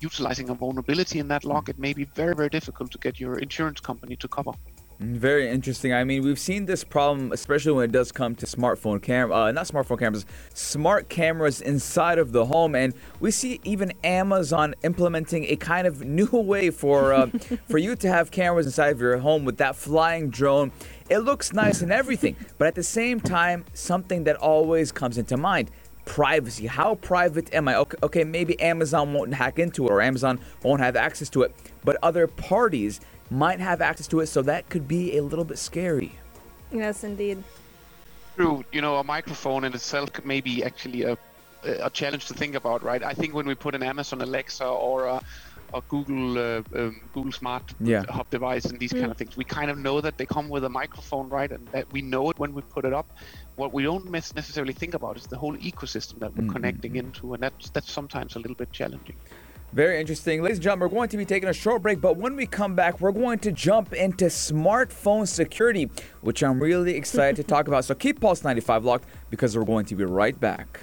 utilizing 0.00 0.48
a 0.48 0.54
vulnerability 0.54 1.18
in 1.18 1.28
that 1.28 1.44
lock, 1.44 1.66
mm. 1.66 1.70
it 1.70 1.78
may 1.78 1.92
be 1.92 2.04
very 2.04 2.34
very 2.34 2.48
difficult 2.48 2.92
to 2.92 2.98
get 2.98 3.18
your 3.18 3.38
insurance 3.38 3.80
company 3.80 4.14
to 4.16 4.28
cover. 4.28 4.52
Very 4.98 5.50
interesting. 5.50 5.92
I 5.92 6.04
mean, 6.04 6.24
we've 6.24 6.38
seen 6.38 6.64
this 6.64 6.82
problem, 6.82 7.30
especially 7.30 7.72
when 7.72 7.84
it 7.84 7.92
does 7.92 8.12
come 8.12 8.34
to 8.36 8.46
smartphone 8.46 9.02
camera, 9.02 9.36
uh, 9.36 9.52
not 9.52 9.66
smartphone 9.66 9.98
cameras, 9.98 10.24
smart 10.54 11.10
cameras 11.10 11.60
inside 11.60 12.18
of 12.18 12.32
the 12.32 12.46
home, 12.46 12.74
and 12.74 12.94
we 13.20 13.30
see 13.30 13.60
even 13.64 13.92
Amazon 14.02 14.74
implementing 14.84 15.44
a 15.44 15.56
kind 15.56 15.86
of 15.86 16.02
new 16.02 16.26
way 16.32 16.70
for 16.70 17.12
uh, 17.12 17.26
for 17.68 17.76
you 17.76 17.94
to 17.94 18.08
have 18.08 18.30
cameras 18.30 18.64
inside 18.64 18.88
of 18.88 19.00
your 19.00 19.18
home 19.18 19.44
with 19.44 19.58
that 19.58 19.76
flying 19.76 20.30
drone. 20.30 20.72
It 21.10 21.18
looks 21.18 21.52
nice 21.52 21.82
and 21.82 21.92
everything, 21.92 22.34
but 22.56 22.66
at 22.66 22.74
the 22.74 22.82
same 22.82 23.20
time, 23.20 23.66
something 23.74 24.24
that 24.24 24.36
always 24.36 24.92
comes 24.92 25.18
into 25.18 25.36
mind. 25.36 25.70
Privacy. 26.06 26.68
How 26.68 26.94
private 26.94 27.52
am 27.52 27.66
I? 27.66 27.74
Okay, 27.74 27.96
okay, 28.02 28.24
maybe 28.24 28.58
Amazon 28.60 29.12
won't 29.12 29.34
hack 29.34 29.58
into 29.58 29.86
it 29.86 29.90
or 29.90 30.00
Amazon 30.00 30.38
won't 30.62 30.80
have 30.80 30.94
access 30.94 31.28
to 31.30 31.42
it, 31.42 31.52
but 31.84 31.96
other 32.00 32.28
parties 32.28 33.00
might 33.30 33.60
have 33.60 33.80
access 33.80 34.06
to 34.08 34.20
it, 34.20 34.26
so 34.26 34.42
that 34.42 34.68
could 34.68 34.86
be 34.88 35.16
a 35.16 35.22
little 35.22 35.44
bit 35.44 35.58
scary. 35.58 36.12
Yes, 36.70 37.04
indeed. 37.04 37.42
True. 38.36 38.64
You 38.72 38.80
know, 38.80 38.96
a 38.96 39.04
microphone 39.04 39.64
in 39.64 39.72
itself 39.74 40.10
may 40.24 40.40
be 40.40 40.62
actually 40.62 41.02
a, 41.04 41.16
a 41.64 41.90
challenge 41.90 42.26
to 42.26 42.34
think 42.34 42.54
about, 42.54 42.82
right? 42.82 43.02
I 43.02 43.14
think 43.14 43.34
when 43.34 43.46
we 43.46 43.54
put 43.54 43.74
an 43.74 43.82
Amazon 43.82 44.20
Alexa 44.20 44.66
or 44.66 45.06
a, 45.06 45.20
a 45.74 45.80
Google 45.88 46.38
uh, 46.38 46.62
um, 46.74 47.00
Google 47.14 47.32
Smart 47.32 47.74
Yeah. 47.80 48.04
Hub 48.08 48.28
device 48.30 48.66
and 48.66 48.78
these 48.78 48.92
kind 48.92 49.10
of 49.10 49.16
things, 49.16 49.36
we 49.36 49.44
kind 49.44 49.70
of 49.70 49.78
know 49.78 50.00
that 50.00 50.18
they 50.18 50.26
come 50.26 50.48
with 50.48 50.64
a 50.64 50.68
microphone, 50.68 51.28
right? 51.28 51.50
And 51.50 51.66
that 51.68 51.90
we 51.92 52.02
know 52.02 52.30
it 52.30 52.38
when 52.38 52.52
we 52.54 52.62
put 52.62 52.84
it 52.84 52.92
up. 52.92 53.06
What 53.56 53.72
we 53.72 53.82
don't 53.82 54.10
mes- 54.10 54.34
necessarily 54.34 54.74
think 54.74 54.94
about 54.94 55.16
is 55.16 55.26
the 55.26 55.38
whole 55.38 55.56
ecosystem 55.56 56.18
that 56.20 56.36
we're 56.36 56.52
connecting 56.52 56.96
into, 56.96 57.34
and 57.34 57.42
that's 57.42 57.70
that's 57.70 57.90
sometimes 57.90 58.36
a 58.36 58.38
little 58.38 58.54
bit 58.56 58.70
challenging. 58.70 59.16
Very 59.76 60.00
interesting. 60.00 60.40
Ladies 60.40 60.56
and 60.56 60.62
gentlemen, 60.62 60.88
we're 60.88 60.94
going 60.94 61.10
to 61.10 61.18
be 61.18 61.26
taking 61.26 61.50
a 61.50 61.52
short 61.52 61.82
break, 61.82 62.00
but 62.00 62.16
when 62.16 62.34
we 62.34 62.46
come 62.46 62.74
back, 62.74 62.98
we're 62.98 63.12
going 63.12 63.38
to 63.40 63.52
jump 63.52 63.92
into 63.92 64.24
smartphone 64.24 65.28
security, 65.28 65.90
which 66.22 66.42
I'm 66.42 66.62
really 66.62 66.96
excited 66.96 67.36
to 67.36 67.44
talk 67.54 67.68
about. 67.68 67.84
So 67.84 67.94
keep 67.94 68.18
Pulse 68.18 68.42
95 68.42 68.86
locked 68.86 69.06
because 69.28 69.54
we're 69.54 69.66
going 69.66 69.84
to 69.84 69.94
be 69.94 70.06
right 70.06 70.40
back. 70.40 70.80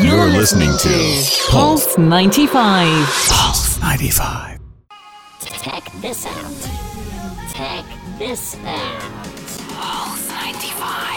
You're 0.00 0.26
listening 0.28 0.72
to 0.78 1.50
Pulse 1.50 1.98
95. 1.98 3.08
Pulse 3.28 3.78
95. 3.78 4.58
Check 5.42 5.92
this 6.00 6.24
out. 6.24 6.70
Check 7.52 7.84
this 8.18 8.56
out. 8.64 9.00
Pulse 9.74 10.30
95. 10.30 11.15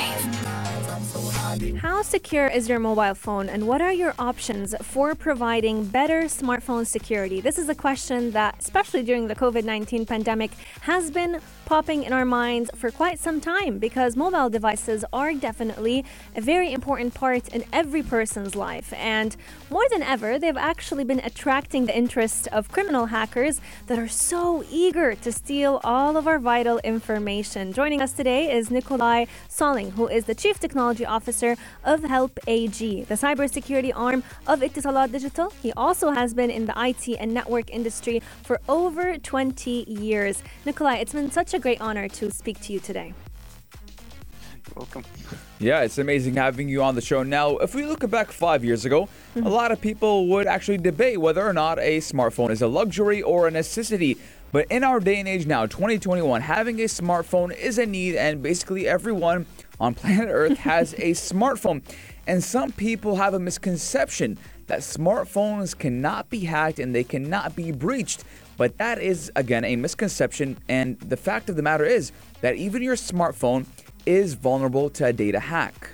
How 1.59 2.01
secure 2.03 2.47
is 2.47 2.69
your 2.69 2.79
mobile 2.79 3.13
phone, 3.13 3.49
and 3.49 3.67
what 3.67 3.81
are 3.81 3.91
your 3.91 4.13
options 4.17 4.73
for 4.81 5.13
providing 5.13 5.83
better 5.83 6.21
smartphone 6.23 6.87
security? 6.87 7.41
This 7.41 7.57
is 7.57 7.67
a 7.67 7.75
question 7.75 8.31
that, 8.31 8.55
especially 8.59 9.03
during 9.03 9.27
the 9.27 9.35
COVID 9.35 9.65
19 9.65 10.05
pandemic, 10.05 10.51
has 10.81 11.11
been 11.11 11.41
popping 11.69 12.01
in 12.01 12.11
our 12.11 12.25
minds 12.25 12.71
for 12.73 12.89
quite 12.89 13.19
some 13.19 13.39
time 13.39 13.77
because 13.77 14.15
mobile 14.15 14.49
devices 14.49 15.05
are 15.13 15.35
definitely 15.35 16.03
a 16.35 16.41
very 16.41 16.73
important 16.73 17.13
part 17.13 17.47
in 17.49 17.63
every 17.71 18.01
person's 18.01 18.55
life. 18.55 18.91
And 18.93 19.37
more 19.69 19.87
than 19.91 20.01
ever, 20.01 20.39
they've 20.39 20.57
actually 20.57 21.03
been 21.03 21.19
attracting 21.19 21.85
the 21.85 21.95
interest 21.95 22.47
of 22.47 22.71
criminal 22.71 23.05
hackers 23.05 23.61
that 23.85 23.99
are 23.99 24.07
so 24.07 24.63
eager 24.71 25.13
to 25.13 25.31
steal 25.31 25.79
all 25.83 26.17
of 26.17 26.25
our 26.25 26.39
vital 26.39 26.79
information. 26.79 27.71
Joining 27.71 28.01
us 28.01 28.13
today 28.13 28.51
is 28.51 28.71
Nicolai 28.71 29.25
Solling, 29.47 29.91
who 29.91 30.07
is 30.07 30.25
the 30.25 30.33
Chief 30.33 30.59
Technology 30.59 31.05
Officer 31.05 31.55
of 31.83 32.03
Help 32.03 32.39
AG, 32.47 33.03
the 33.03 33.13
cybersecurity 33.13 33.91
arm 33.95 34.23
of 34.47 34.61
Etisalat 34.61 35.11
Digital. 35.11 35.53
He 35.61 35.71
also 35.73 36.09
has 36.09 36.33
been 36.33 36.49
in 36.49 36.65
the 36.65 36.73
IT 36.75 37.15
and 37.19 37.31
network 37.31 37.69
industry 37.69 38.23
for 38.41 38.59
over 38.67 39.19
20 39.19 39.85
years. 39.87 40.41
Nicolai, 40.65 40.95
it's 40.95 41.13
been 41.13 41.29
such 41.29 41.53
a 41.53 41.58
great 41.59 41.81
honor 41.81 42.07
to 42.07 42.31
speak 42.31 42.59
to 42.61 42.73
you 42.73 42.79
today. 42.79 43.13
Welcome. 44.75 45.03
Yeah, 45.59 45.81
it's 45.81 45.97
amazing 45.97 46.35
having 46.35 46.69
you 46.69 46.83
on 46.83 46.95
the 46.95 47.01
show. 47.01 47.23
Now, 47.23 47.57
if 47.57 47.75
we 47.75 47.85
look 47.85 48.07
back 48.09 48.31
five 48.31 48.63
years 48.63 48.85
ago, 48.85 49.09
a 49.35 49.39
mm-hmm. 49.39 49.47
lot 49.47 49.71
of 49.71 49.81
people 49.81 50.27
would 50.27 50.47
actually 50.47 50.77
debate 50.77 51.19
whether 51.19 51.45
or 51.45 51.53
not 51.53 51.79
a 51.79 51.97
smartphone 51.97 52.49
is 52.49 52.61
a 52.61 52.67
luxury 52.67 53.21
or 53.21 53.47
a 53.47 53.51
necessity. 53.51 54.17
But 54.51 54.67
in 54.71 54.83
our 54.83 54.99
day 54.99 55.19
and 55.19 55.27
age 55.27 55.45
now, 55.45 55.65
2021, 55.65 56.41
having 56.41 56.79
a 56.79 56.85
smartphone 56.85 57.55
is 57.55 57.77
a 57.77 57.85
need, 57.85 58.15
and 58.15 58.41
basically 58.41 58.87
everyone 58.87 59.45
on 59.79 59.93
planet 59.93 60.29
Earth 60.29 60.57
has 60.59 60.93
a 60.93 61.11
smartphone. 61.11 61.81
And 62.25 62.43
some 62.43 62.71
people 62.71 63.15
have 63.17 63.33
a 63.33 63.39
misconception 63.39 64.37
that 64.67 64.79
smartphones 64.79 65.77
cannot 65.77 66.29
be 66.29 66.41
hacked 66.41 66.79
and 66.79 66.93
they 66.93 67.03
cannot 67.03 67.55
be 67.55 67.71
breached. 67.71 68.23
But 68.59 68.77
that 68.77 69.01
is, 69.01 69.31
again, 69.37 69.63
a 69.63 69.77
misconception. 69.77 70.57
And 70.67 70.99
the 70.99 71.15
fact 71.15 71.49
of 71.49 71.55
the 71.55 71.61
matter 71.61 71.85
is 71.85 72.11
that 72.41 72.57
even 72.57 72.83
your 72.83 72.97
smartphone 72.97 73.65
is 74.05 74.33
vulnerable 74.33 74.89
to 74.91 75.05
a 75.05 75.13
data 75.13 75.39
hack. 75.39 75.91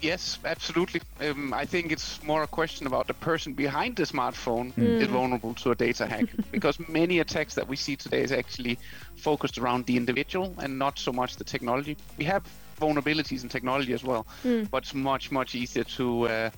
Yes, 0.00 0.38
absolutely. 0.46 1.02
Um, 1.20 1.52
I 1.52 1.66
think 1.66 1.92
it's 1.92 2.22
more 2.22 2.42
a 2.42 2.46
question 2.46 2.86
about 2.86 3.06
the 3.06 3.12
person 3.12 3.52
behind 3.52 3.96
the 3.96 4.04
smartphone 4.04 4.72
is 4.78 5.08
vulnerable 5.08 5.52
to 5.54 5.72
a 5.72 5.74
data 5.74 6.06
hack 6.06 6.24
because 6.52 6.78
many 6.88 7.18
attacks 7.18 7.54
that 7.54 7.68
we 7.68 7.76
see 7.76 7.96
today 7.96 8.22
is 8.22 8.32
actually 8.32 8.78
focused 9.16 9.58
around 9.58 9.84
the 9.84 9.96
individual 9.96 10.54
and 10.58 10.78
not 10.78 10.98
so 10.98 11.12
much 11.12 11.36
the 11.36 11.44
technology. 11.44 11.98
We 12.16 12.24
have 12.24 12.44
vulnerabilities 12.80 13.42
in 13.42 13.48
technology 13.50 13.92
as 13.92 14.04
well, 14.04 14.26
but 14.70 14.84
it's 14.84 14.94
much 14.94 15.30
much 15.30 15.54
easier 15.54 15.84
to 15.84 16.28
uh, 16.28 16.50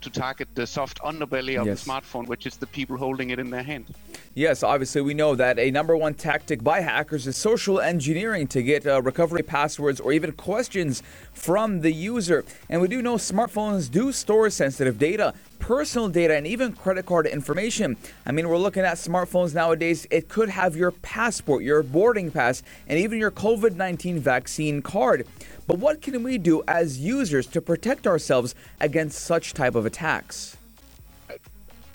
to 0.00 0.10
target 0.10 0.48
the 0.54 0.66
soft 0.66 1.00
underbelly 1.00 1.58
of 1.60 1.66
Yes. 1.66 1.82
the 1.84 1.90
smartphone, 1.90 2.26
which 2.26 2.46
is 2.46 2.56
the 2.56 2.66
people 2.66 2.96
holding 2.96 3.30
it 3.30 3.38
in 3.38 3.50
their 3.50 3.62
hand. 3.62 3.86
Yes, 4.34 4.62
obviously, 4.62 5.00
we 5.00 5.14
know 5.14 5.34
that 5.34 5.58
a 5.58 5.70
number 5.70 5.96
one 5.96 6.12
tactic 6.14 6.62
by 6.62 6.80
hackers 6.80 7.26
is 7.26 7.36
social 7.36 7.80
engineering 7.80 8.46
to 8.48 8.62
get 8.62 8.86
uh, 8.86 9.00
recovery 9.00 9.42
passwords 9.42 9.98
or 9.98 10.12
even 10.12 10.32
questions 10.32 11.02
from 11.32 11.80
the 11.80 11.90
user. 11.92 12.44
And 12.68 12.82
we 12.82 12.88
do 12.88 13.00
know 13.00 13.14
smartphones 13.14 13.90
do 13.90 14.12
store 14.12 14.50
sensitive 14.50 14.98
data, 14.98 15.32
personal 15.58 16.08
data 16.08 16.36
and 16.36 16.46
even 16.46 16.74
credit 16.74 17.06
card 17.06 17.26
information. 17.26 17.96
I 18.26 18.32
mean, 18.32 18.48
we're 18.48 18.58
looking 18.58 18.82
at 18.84 18.98
smartphones 18.98 19.54
nowadays. 19.54 20.06
It 20.10 20.28
could 20.28 20.50
have 20.50 20.76
your 20.76 20.90
passport, 20.90 21.62
your 21.62 21.82
boarding 21.82 22.30
pass, 22.30 22.62
and 22.86 22.98
even 22.98 23.18
your 23.18 23.30
COVID 23.30 23.74
19 23.74 24.20
vaccine 24.20 24.82
card. 24.82 25.26
But 25.66 25.78
what 25.78 26.00
can 26.02 26.22
we 26.22 26.38
do 26.38 26.62
as 26.68 26.98
users 26.98 27.46
to 27.48 27.60
protect 27.60 28.06
ourselves 28.06 28.54
against 28.80 29.18
such 29.24 29.52
type 29.54 29.74
of 29.74 29.86
attacks? 29.86 30.56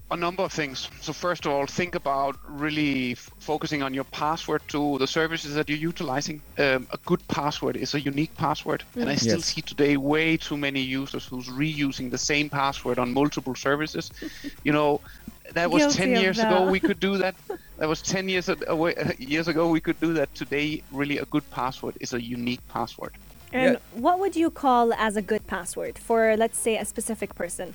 a 0.09 0.17
number 0.17 0.43
of 0.43 0.51
things. 0.51 0.89
So 0.99 1.13
first 1.13 1.45
of 1.45 1.53
all, 1.53 1.65
think 1.65 1.95
about 1.95 2.35
really 2.49 3.13
f- 3.13 3.31
focusing 3.39 3.81
on 3.81 3.93
your 3.93 4.03
password 4.03 4.61
to 4.67 4.97
the 4.97 5.07
services 5.07 5.53
that 5.55 5.69
you're 5.69 5.77
utilizing. 5.77 6.41
Um, 6.57 6.85
a 6.91 6.97
good 7.05 7.25
password 7.29 7.77
is 7.77 7.93
a 7.93 8.01
unique 8.01 8.35
password, 8.35 8.83
and 8.97 9.09
I 9.09 9.15
still 9.15 9.37
Yes. 9.37 9.45
see 9.45 9.61
today 9.61 9.95
way 9.95 10.35
too 10.35 10.57
many 10.57 10.81
users 10.81 11.25
who's 11.25 11.47
reusing 11.47 12.11
the 12.11 12.17
same 12.17 12.49
password 12.49 12.99
on 12.99 13.13
multiple 13.13 13.55
services. 13.55 14.11
you 14.65 14.73
know, 14.73 14.99
that 15.53 15.71
was 15.71 15.83
Guilty 15.83 15.97
10 15.97 16.15
of 16.17 16.21
years 16.23 16.39
ago 16.39 16.69
we 16.69 16.81
could 16.81 16.99
do 16.99 17.17
that. 17.17 17.35
That 17.77 17.87
was 17.87 18.01
10 18.01 18.27
years 18.27 18.49
a- 18.49 18.57
away, 18.67 18.93
years 19.17 19.47
ago 19.47 19.69
we 19.69 19.79
could 19.79 19.99
do 20.01 20.11
that. 20.15 20.35
Today, 20.35 20.83
really, 20.91 21.19
a 21.19 21.25
good 21.25 21.49
password 21.51 21.95
is 22.01 22.11
a 22.11 22.21
unique 22.21 22.61
password. 22.67 23.13
And 23.53 23.73
Yeah. 23.73 23.79
what 23.93 24.19
would 24.19 24.35
you 24.35 24.49
call 24.49 24.93
as 24.93 25.15
a 25.17 25.21
good 25.21 25.45
password 25.47 25.97
for, 25.97 26.35
let's 26.37 26.57
say, 26.57 26.77
a 26.77 26.85
specific 26.85 27.35
person? 27.35 27.73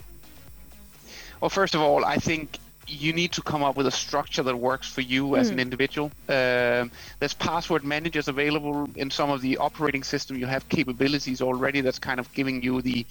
Well, 1.40 1.50
first 1.50 1.74
of 1.74 1.80
all, 1.82 2.04
I 2.04 2.16
think 2.16 2.58
you 2.88 3.12
need 3.12 3.32
to 3.32 3.42
come 3.42 3.62
up 3.64 3.76
with 3.76 3.86
a 3.86 3.90
structure 3.90 4.42
that 4.44 4.56
works 4.56 4.88
for 4.88 5.00
you 5.00 5.36
as 5.36 5.50
an 5.50 5.58
individual. 5.58 6.10
Um, 6.28 6.90
there's 7.18 7.34
password 7.34 7.84
managers 7.84 8.28
available 8.28 8.88
in 8.94 9.10
some 9.10 9.28
of 9.28 9.42
the 9.42 9.56
operating 9.58 10.04
system. 10.04 10.38
You 10.38 10.46
have 10.46 10.66
capabilities 10.68 11.42
already 11.42 11.80
that's 11.82 11.98
kind 11.98 12.20
of 12.20 12.32
giving 12.32 12.62
you 12.62 12.80
the 12.80 13.04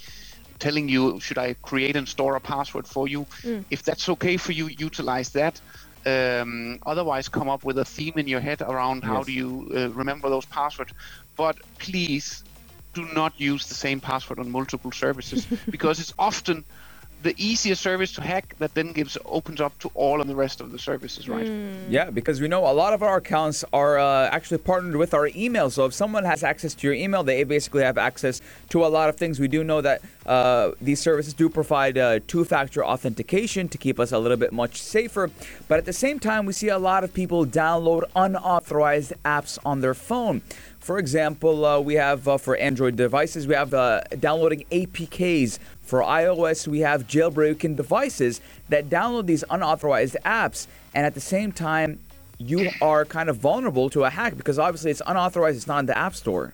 telling 0.59 0.87
you 0.87 1.19
should 1.19 1.37
I 1.37 1.53
create 1.61 1.97
and 1.97 2.07
store 2.07 2.37
a 2.37 2.39
password 2.39 2.87
for 2.87 3.07
you. 3.09 3.27
If 3.69 3.83
that's 3.83 4.07
okay 4.09 4.37
for 4.37 4.53
you, 4.53 4.67
utilize 4.67 5.29
that. 5.31 5.59
Um, 6.05 6.79
otherwise, 6.85 7.27
come 7.27 7.49
up 7.49 7.65
with 7.65 7.77
a 7.77 7.85
theme 7.85 8.13
in 8.15 8.27
your 8.27 8.39
head 8.39 8.61
around 8.61 9.03
how 9.03 9.17
Yes. 9.17 9.25
do 9.25 9.31
you 9.33 9.71
uh, 9.75 9.89
remember 9.89 10.29
those 10.29 10.45
passwords. 10.45 10.93
But 11.35 11.57
please 11.79 12.43
do 12.95 13.05
not 13.13 13.39
use 13.39 13.67
the 13.67 13.75
same 13.75 13.99
password 13.99 14.39
on 14.39 14.49
multiple 14.49 14.91
services 14.91 15.45
because 15.69 15.99
it's 15.99 16.13
often 16.17 16.65
the 17.25 17.33
easiest 17.43 17.81
service 17.81 18.13
to 18.13 18.21
hack 18.21 18.55
that 18.59 18.73
then 18.75 18.91
gives 18.91 19.17
opens 19.25 19.59
up 19.59 19.77
to 19.79 19.89
all 19.95 20.21
of 20.21 20.27
the 20.27 20.35
rest 20.35 20.61
of 20.61 20.71
the 20.71 20.77
services, 20.77 21.27
right? 21.27 21.51
Yeah, 21.89 22.11
because 22.11 22.39
we 22.39 22.47
know 22.47 22.67
a 22.69 22.71
lot 22.71 22.93
of 22.93 23.01
our 23.01 23.17
accounts 23.17 23.65
are 23.73 23.97
uh, 23.97 24.29
actually 24.31 24.59
partnered 24.59 24.95
with 24.95 25.13
our 25.15 25.27
email. 25.35 25.71
So 25.71 25.85
if 25.85 25.93
someone 25.93 26.23
has 26.23 26.43
access 26.43 26.75
to 26.75 26.87
your 26.87 26.93
email, 26.93 27.23
they 27.23 27.43
basically 27.43 27.81
have 27.81 27.97
access 27.97 28.41
to 28.69 28.85
a 28.85 28.87
lot 28.87 29.09
of 29.09 29.15
things. 29.15 29.39
We 29.39 29.47
do 29.47 29.63
know 29.63 29.81
that 29.81 30.03
uh, 30.27 30.71
these 30.79 30.99
services 30.99 31.33
do 31.33 31.49
provide 31.49 31.97
uh, 31.97 32.19
two-factor 32.27 32.85
authentication 32.85 33.69
to 33.69 33.77
keep 33.79 33.99
us 33.99 34.11
a 34.11 34.19
little 34.19 34.37
bit 34.37 34.53
much 34.53 34.79
safer. 34.79 35.31
But 35.67 35.79
at 35.79 35.85
the 35.85 35.93
same 35.93 36.19
time, 36.19 36.45
we 36.45 36.53
see 36.53 36.69
a 36.69 36.77
lot 36.77 37.03
of 37.03 37.11
people 37.11 37.43
download 37.45 38.03
unauthorized 38.15 39.13
apps 39.25 39.57
on 39.65 39.81
their 39.81 39.95
phone. 39.95 40.43
For 40.85 40.99
example, 40.99 41.65
uh, 41.65 41.79
we 41.79 41.95
have 41.95 42.27
uh, 42.27 42.37
for 42.37 42.55
Android 42.57 42.95
devices, 42.95 43.47
we 43.47 43.55
have 43.55 43.73
uh, 43.73 44.01
downloading 44.19 44.65
APKs. 44.71 45.57
For 45.81 46.01
iOS, 46.01 46.67
we 46.67 46.81
have 46.81 47.07
jailbroken 47.07 47.75
devices 47.75 48.39
that 48.69 48.87
download 48.87 49.25
these 49.25 49.43
unauthorized 49.49 50.15
apps, 50.23 50.67
and 50.93 51.03
at 51.03 51.15
the 51.15 51.19
same 51.19 51.51
time, 51.51 51.99
you 52.37 52.69
are 52.83 53.03
kind 53.03 53.29
of 53.29 53.37
vulnerable 53.37 53.89
to 53.89 54.03
a 54.03 54.11
hack 54.11 54.37
because 54.37 54.59
obviously 54.59 54.91
it's 54.91 55.01
unauthorized, 55.07 55.57
it's 55.57 55.65
not 55.65 55.79
in 55.79 55.85
the 55.87 55.97
App 55.97 56.13
Store. 56.13 56.53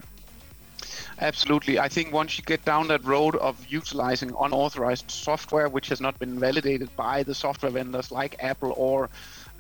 Absolutely. 1.20 1.78
I 1.78 1.90
think 1.90 2.14
once 2.14 2.38
you 2.38 2.46
get 2.46 2.64
down 2.64 2.88
that 2.88 3.04
road 3.04 3.36
of 3.36 3.58
utilizing 3.68 4.34
unauthorized 4.40 5.12
software, 5.12 5.68
which 5.68 5.90
has 5.90 6.00
not 6.00 6.18
been 6.20 6.40
validated 6.40 6.90
by 6.96 7.24
the 7.24 7.36
software 7.36 7.72
vendors 7.72 8.12
like 8.12 8.42
Apple 8.42 8.74
or 8.78 9.10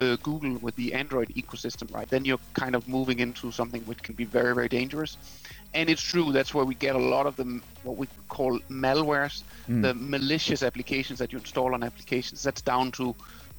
uh, 0.02 0.18
Google 0.24 0.58
with 0.58 0.76
the 0.76 0.94
Android 0.94 1.30
ecosystem, 1.30 1.94
right, 1.94 2.10
then 2.10 2.26
you're 2.26 2.40
kind 2.54 2.76
of 2.76 2.88
moving 2.88 3.20
into 3.20 3.52
something 3.52 3.82
which 3.84 4.02
can 4.02 4.16
be 4.16 4.26
very, 4.26 4.54
very 4.56 4.68
dangerous. 4.68 5.18
And 5.74 5.90
it's 5.90 6.02
true, 6.02 6.32
that's 6.34 6.54
where 6.54 6.66
we 6.66 6.76
get 6.76 6.96
a 6.96 7.00
lot 7.00 7.28
of 7.28 7.36
the 7.38 7.62
what 7.84 7.96
we 7.98 8.08
call 8.28 8.60
malwares, 8.70 9.44
the 9.68 9.94
malicious 9.94 10.64
applications 10.64 11.20
that 11.20 11.32
you 11.32 11.40
install 11.40 11.74
on 11.74 11.84
applications. 11.84 12.44
That's 12.44 12.62
down 12.62 12.92
to 12.94 13.16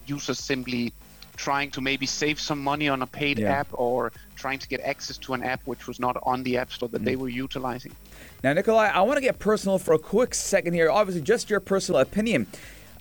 users 0.07 0.39
simply 0.39 0.93
trying 1.37 1.71
to 1.71 1.81
maybe 1.81 2.05
save 2.05 2.39
some 2.39 2.63
money 2.63 2.89
on 2.91 3.01
a 3.01 3.07
paid 3.07 3.39
Yeah. 3.39 3.53
app 3.53 3.69
or 3.73 4.13
trying 4.37 4.59
to 4.59 4.69
get 4.69 4.81
access 4.81 5.17
to 5.19 5.33
an 5.33 5.43
app 5.43 5.63
which 5.65 5.87
was 5.87 5.99
not 5.99 6.19
on 6.25 6.43
the 6.43 6.59
App 6.59 6.71
Store 6.71 6.91
that 6.91 7.05
they 7.05 7.17
were 7.17 7.31
utilizing. 7.31 7.93
Now, 8.45 8.53
Nicolai, 8.53 8.89
I 8.89 9.01
want 9.01 9.17
to 9.17 9.23
get 9.23 9.39
personal 9.39 9.79
for 9.79 9.95
a 9.95 9.99
quick 9.99 10.35
second 10.35 10.75
here. 10.75 10.91
Obviously, 10.91 11.23
just 11.23 11.49
your 11.49 11.61
personal 11.61 12.03
opinion. 12.03 12.47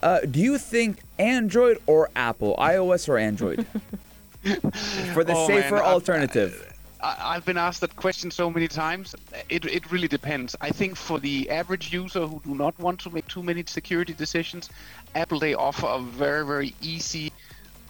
Uh, 0.02 0.20
do 0.20 0.40
you 0.40 0.58
think 0.58 0.98
Android 1.18 1.78
or 1.86 2.10
Apple, 2.16 2.56
iOS 2.58 3.08
or 3.08 3.18
Android, 3.18 3.64
for 5.14 5.22
the 5.24 5.32
Oh, 5.34 5.46
safer 5.46 5.76
man, 5.76 5.84
alternative? 5.84 6.68
I, 7.00 7.16
I've 7.36 7.44
been 7.44 7.56
asked 7.58 7.80
that 7.82 7.94
question 7.96 8.30
so 8.30 8.50
many 8.50 8.66
times. 8.68 9.14
It, 9.48 9.64
it 9.64 9.90
really 9.92 10.08
depends. 10.08 10.56
I 10.60 10.70
think 10.70 10.96
for 10.96 11.20
the 11.20 11.48
average 11.50 11.92
user 11.92 12.26
who 12.26 12.40
do 12.44 12.54
not 12.54 12.76
want 12.78 12.98
to 13.00 13.10
make 13.10 13.28
too 13.28 13.42
many 13.42 13.62
security 13.66 14.12
decisions, 14.12 14.68
Apple 15.14 15.38
they 15.38 15.54
offer 15.54 15.86
a 15.86 16.00
very 16.00 16.44
very 16.46 16.74
easy 16.80 17.32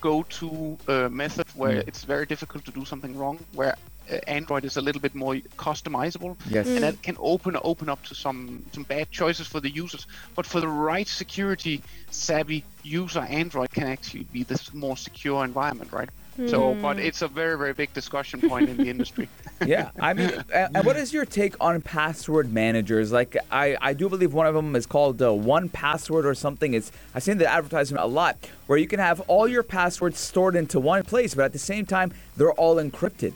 go-to 0.00 0.76
uh, 0.88 1.08
method 1.08 1.46
where 1.54 1.76
Mm. 1.82 1.88
it's 1.88 2.02
very 2.04 2.26
difficult 2.26 2.64
to 2.64 2.72
do 2.72 2.84
something 2.84 3.16
wrong. 3.16 3.38
Where 3.54 3.76
Uh, 4.10 4.16
Android 4.26 4.64
is 4.64 4.76
a 4.76 4.80
little 4.80 5.00
bit 5.00 5.14
more 5.14 5.34
customizable, 5.56 6.36
Yes. 6.48 6.66
and 6.66 6.82
that 6.82 6.94
mm. 6.94 7.02
can 7.02 7.16
open 7.18 7.56
open 7.62 7.88
up 7.88 8.02
to 8.04 8.14
some 8.14 8.64
some 8.72 8.84
bad 8.84 9.10
choices 9.10 9.46
for 9.46 9.60
the 9.60 9.70
users. 9.70 10.06
But 10.34 10.46
for 10.46 10.60
the 10.60 10.68
right 10.68 11.08
security 11.08 11.82
savvy 12.10 12.64
user, 12.82 13.20
Android 13.20 13.70
can 13.70 13.84
actually 13.84 14.24
be 14.24 14.42
this 14.42 14.72
more 14.74 14.96
secure 14.96 15.44
environment, 15.44 15.92
right? 15.92 16.08
So, 16.48 16.74
but 16.74 16.96
mm. 16.96 17.04
it's 17.04 17.20
a 17.20 17.28
very 17.28 17.58
very 17.58 17.74
big 17.74 17.92
discussion 17.92 18.40
point 18.40 18.70
in 18.70 18.78
the 18.78 18.88
industry. 18.88 19.28
yeah, 19.66 19.90
I 20.00 20.14
mean, 20.14 20.30
a- 20.50 20.70
and 20.74 20.86
what 20.86 20.96
is 20.96 21.12
your 21.12 21.26
take 21.26 21.54
on 21.60 21.82
password 21.82 22.50
managers? 22.50 23.12
Like, 23.12 23.36
I, 23.50 23.76
I 23.82 23.92
do 23.92 24.08
believe 24.08 24.32
one 24.32 24.46
of 24.46 24.54
them 24.54 24.74
is 24.74 24.86
called 24.86 25.20
uh, 25.20 25.26
1Password 25.26 26.24
or 26.24 26.34
something. 26.34 26.72
It's 26.72 26.90
I've 27.14 27.22
seen 27.22 27.36
the 27.36 27.46
advertisement 27.46 28.02
a 28.02 28.06
lot, 28.06 28.38
where 28.66 28.78
you 28.78 28.88
can 28.88 28.98
have 28.98 29.20
all 29.28 29.46
your 29.46 29.62
passwords 29.62 30.18
stored 30.18 30.56
into 30.56 30.80
one 30.80 31.02
place, 31.02 31.34
but 31.34 31.44
at 31.44 31.52
the 31.52 31.58
same 31.58 31.84
time, 31.84 32.14
they're 32.36 32.52
all 32.52 32.76
encrypted. 32.76 33.34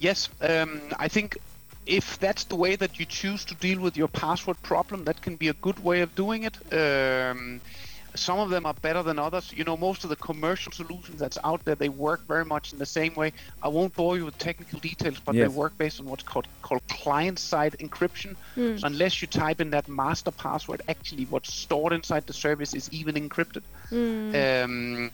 Yes, 0.00 0.30
um, 0.40 0.80
I 0.98 1.08
think 1.08 1.36
if 1.86 2.18
that's 2.18 2.44
the 2.44 2.56
way 2.56 2.74
that 2.76 2.98
you 2.98 3.04
choose 3.04 3.44
to 3.46 3.54
deal 3.54 3.80
with 3.80 3.96
your 3.96 4.08
password 4.08 4.60
problem, 4.62 5.04
that 5.04 5.20
can 5.20 5.36
be 5.36 5.48
a 5.48 5.52
good 5.54 5.78
way 5.84 6.00
of 6.00 6.14
doing 6.14 6.44
it. 6.44 6.56
Um, 6.72 7.60
some 8.14 8.40
of 8.40 8.50
them 8.50 8.66
are 8.66 8.74
better 8.74 9.02
than 9.04 9.18
others. 9.18 9.52
You 9.52 9.64
know, 9.64 9.76
most 9.76 10.02
of 10.02 10.10
the 10.10 10.16
commercial 10.16 10.72
solutions 10.72 11.20
that's 11.20 11.38
out 11.44 11.64
there, 11.64 11.76
they 11.76 11.90
work 11.90 12.26
very 12.26 12.44
much 12.44 12.72
in 12.72 12.78
the 12.78 12.86
same 12.86 13.14
way. 13.14 13.32
I 13.62 13.68
won't 13.68 13.94
bore 13.94 14.16
you 14.16 14.24
with 14.24 14.38
technical 14.38 14.80
details, 14.80 15.20
but 15.24 15.34
Yes. 15.36 15.44
they 15.44 15.54
work 15.54 15.76
based 15.78 16.00
on 16.00 16.06
what's 16.06 16.24
called 16.24 16.48
called 16.62 16.82
client-side 16.88 17.76
encryption. 17.78 18.36
So 18.56 18.86
unless 18.86 19.20
you 19.22 19.28
type 19.28 19.60
in 19.60 19.70
that 19.70 19.86
master 19.88 20.32
password, 20.32 20.82
actually 20.88 21.26
what's 21.26 21.52
stored 21.52 21.92
inside 21.92 22.26
the 22.26 22.32
service 22.32 22.74
is 22.74 22.88
even 22.90 23.14
encrypted. 23.16 23.62
Um, 24.34 25.10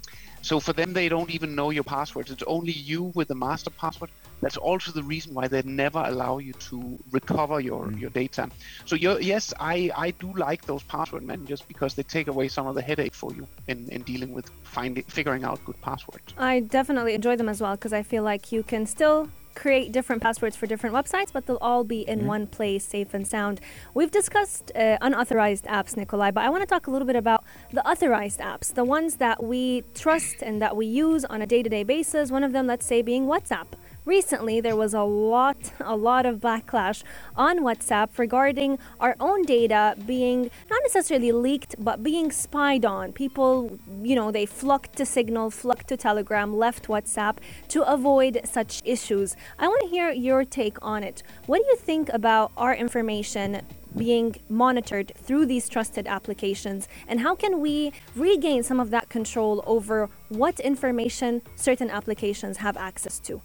so 0.47 0.61
for 0.61 0.73
them, 0.73 0.93
they 0.93 1.09
don't 1.09 1.29
even 1.31 1.57
know 1.57 1.71
your 1.71 1.83
passwords. 1.83 2.31
It's 2.31 2.45
only 2.45 2.71
you 2.71 3.11
with 3.17 3.27
the 3.27 3.35
master 3.35 3.69
password. 3.69 4.11
That's 4.41 4.57
also 4.57 4.93
the 4.93 5.03
reason 5.03 5.35
why 5.35 5.49
they 5.49 5.61
never 5.63 5.99
allow 5.99 6.39
you 6.39 6.53
to 6.53 6.97
recover 7.11 7.59
your, 7.59 7.87
hmm. 7.87 7.99
your 7.99 8.11
data. 8.11 8.49
So 8.85 8.95
you're, 8.95 9.21
yes, 9.21 9.53
I, 9.59 9.91
I 9.97 10.13
do 10.13 10.33
like 10.35 10.65
those 10.65 10.85
password 10.85 11.25
managers 11.25 11.63
because 11.63 11.95
they 11.95 12.05
take 12.05 12.29
away 12.29 12.47
some 12.47 12.69
of 12.69 12.77
the 12.77 12.83
headache 12.83 13.13
for 13.13 13.33
you 13.35 13.49
in, 13.67 13.89
in 13.89 14.03
dealing 14.03 14.33
with 14.33 14.49
finding 14.63 15.03
figuring 15.09 15.43
out 15.43 15.65
good 15.65 15.81
passwords. 15.81 16.33
I 16.39 16.61
definitely 16.61 17.15
enjoy 17.15 17.35
them 17.35 17.49
as 17.49 17.61
well 17.61 17.75
because 17.75 17.93
I 17.93 18.05
feel 18.05 18.23
like 18.23 18.53
you 18.53 18.63
can 18.63 18.87
still 18.87 19.29
create 19.57 19.91
different 19.91 20.23
passwords 20.23 20.55
for 20.55 20.67
different 20.67 20.95
websites, 20.95 21.33
but 21.33 21.47
they'll 21.47 21.57
all 21.61 21.83
be 21.83 22.03
in 22.03 22.27
one 22.27 22.47
place, 22.47 22.85
safe 22.85 23.15
and 23.15 23.27
sound. 23.27 23.61
We've 23.95 24.11
discussed 24.11 24.71
uh, 24.77 24.99
unauthorized 25.01 25.65
apps, 25.65 25.97
Nicolai, 25.97 26.31
but 26.31 26.45
I 26.45 26.51
want 26.51 26.63
to 26.63 26.67
talk 26.67 26.87
a 26.87 26.91
little 26.91 27.07
bit 27.07 27.17
about 27.17 27.43
the 27.73 27.85
authorized 27.89 28.41
apps, 28.41 28.73
the 28.73 28.85
ones 28.85 29.17
that 29.17 29.43
we 29.43 29.83
trust 29.95 30.43
and 30.43 30.63
that 30.63 30.77
we 30.77 30.87
use 30.87 31.25
on 31.25 31.43
a 31.43 31.47
day 31.47 31.63
to 31.63 31.69
day 31.69 31.83
basis. 31.83 32.31
One 32.31 32.45
of 32.45 32.53
them, 32.53 32.67
let's 32.67 32.87
say, 32.87 33.03
being 33.03 33.27
WhatsApp. 33.27 33.67
Recently, 34.07 34.61
there 34.61 34.77
was 34.77 34.95
a 34.95 35.03
lot, 35.03 35.73
a 35.81 35.97
lot 35.97 36.27
of 36.27 36.39
backlash 36.39 37.03
on 37.35 37.59
WhatsApp 37.59 38.17
regarding 38.17 38.79
our 39.01 39.17
own 39.19 39.43
data 39.43 39.97
being 40.07 40.49
not 40.71 40.81
necessarily 40.85 41.33
leaked, 41.33 41.75
but 41.77 42.05
being 42.05 42.31
spied 42.31 42.85
on. 42.85 43.13
People, 43.13 43.81
you 44.01 44.15
know, 44.15 44.31
they 44.31 44.47
flocked 44.47 44.95
to 44.99 45.05
Signal, 45.05 45.51
flocked 45.51 45.89
to 45.89 45.97
Telegram, 45.97 46.57
left 46.57 46.87
WhatsApp 46.87 47.39
to 47.67 47.83
avoid 47.83 48.43
such 48.45 48.81
issues. 48.85 49.35
I 49.59 49.67
want 49.67 49.81
to 49.81 49.89
hear 49.89 50.13
your 50.13 50.45
take 50.45 50.79
on 50.81 51.03
it. 51.03 51.25
What 51.47 51.59
do 51.59 51.65
you 51.67 51.77
think 51.77 52.09
about 52.11 52.53
our 52.57 52.77
information 52.77 53.63
being 53.97 54.37
monitored 54.49 55.11
through 55.17 55.47
these 55.47 55.69
trusted 55.69 56.07
applications 56.07 56.87
and 57.09 57.21
how 57.21 57.35
can 57.35 57.61
we 57.61 57.93
regain 58.15 58.63
some 58.63 58.79
of 58.79 58.91
that 58.91 59.09
control 59.09 59.65
over 59.67 60.09
what 60.29 60.61
information 60.61 61.43
certain 61.57 61.91
applications 61.91 62.59
have 62.59 62.77
access 62.77 63.19
to? 63.19 63.43